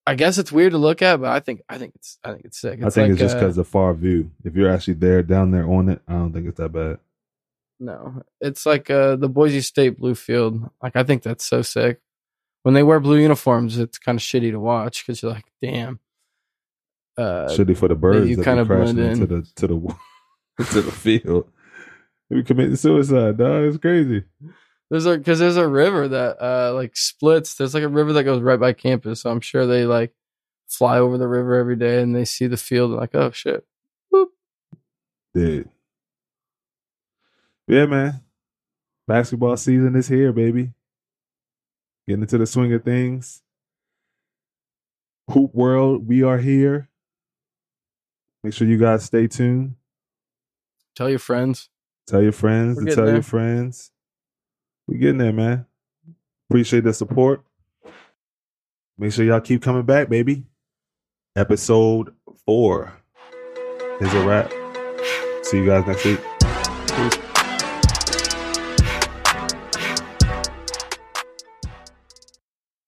[0.06, 2.44] I guess it's weird to look at, but I think I think it's I think
[2.46, 2.80] it's sick.
[2.82, 4.30] I think like, it's just uh, because the far view.
[4.44, 6.98] If you're actually there, down there on it, I don't think it's that bad.
[7.78, 10.68] No, it's like uh, the Boise State blue field.
[10.82, 12.00] Like I think that's so sick.
[12.62, 15.98] When they wear blue uniforms, it's kind of shitty to watch because you're like, damn.
[17.16, 19.28] Uh, Shitty for the birds you kinda be blend into in.
[19.28, 19.94] the to the
[20.66, 21.50] into the field.
[22.28, 23.64] They be committing suicide, dog.
[23.64, 24.24] It's crazy.
[24.90, 27.54] there's a because there's a river that uh like splits.
[27.54, 29.22] There's like a river that goes right by campus.
[29.22, 30.12] So I'm sure they like
[30.68, 33.64] fly over the river every day and they see the field and like, oh shit.
[35.32, 35.68] Dude.
[37.66, 38.20] Yeah, man.
[39.06, 40.72] Basketball season is here, baby.
[42.08, 43.42] Getting into the swing of things.
[45.30, 46.88] Hoop World, we are here.
[48.42, 49.76] Make sure you guys stay tuned.
[50.96, 51.68] Tell your friends.
[52.06, 53.14] Tell your friends We're to tell there.
[53.14, 53.90] your friends.
[54.86, 55.66] We getting there, man.
[56.48, 57.42] Appreciate the support.
[58.98, 60.44] Make sure y'all keep coming back, baby.
[61.36, 62.12] Episode
[62.44, 62.92] four
[64.00, 64.52] is a wrap.
[65.44, 66.20] See you guys next week.
[66.88, 67.29] Peace.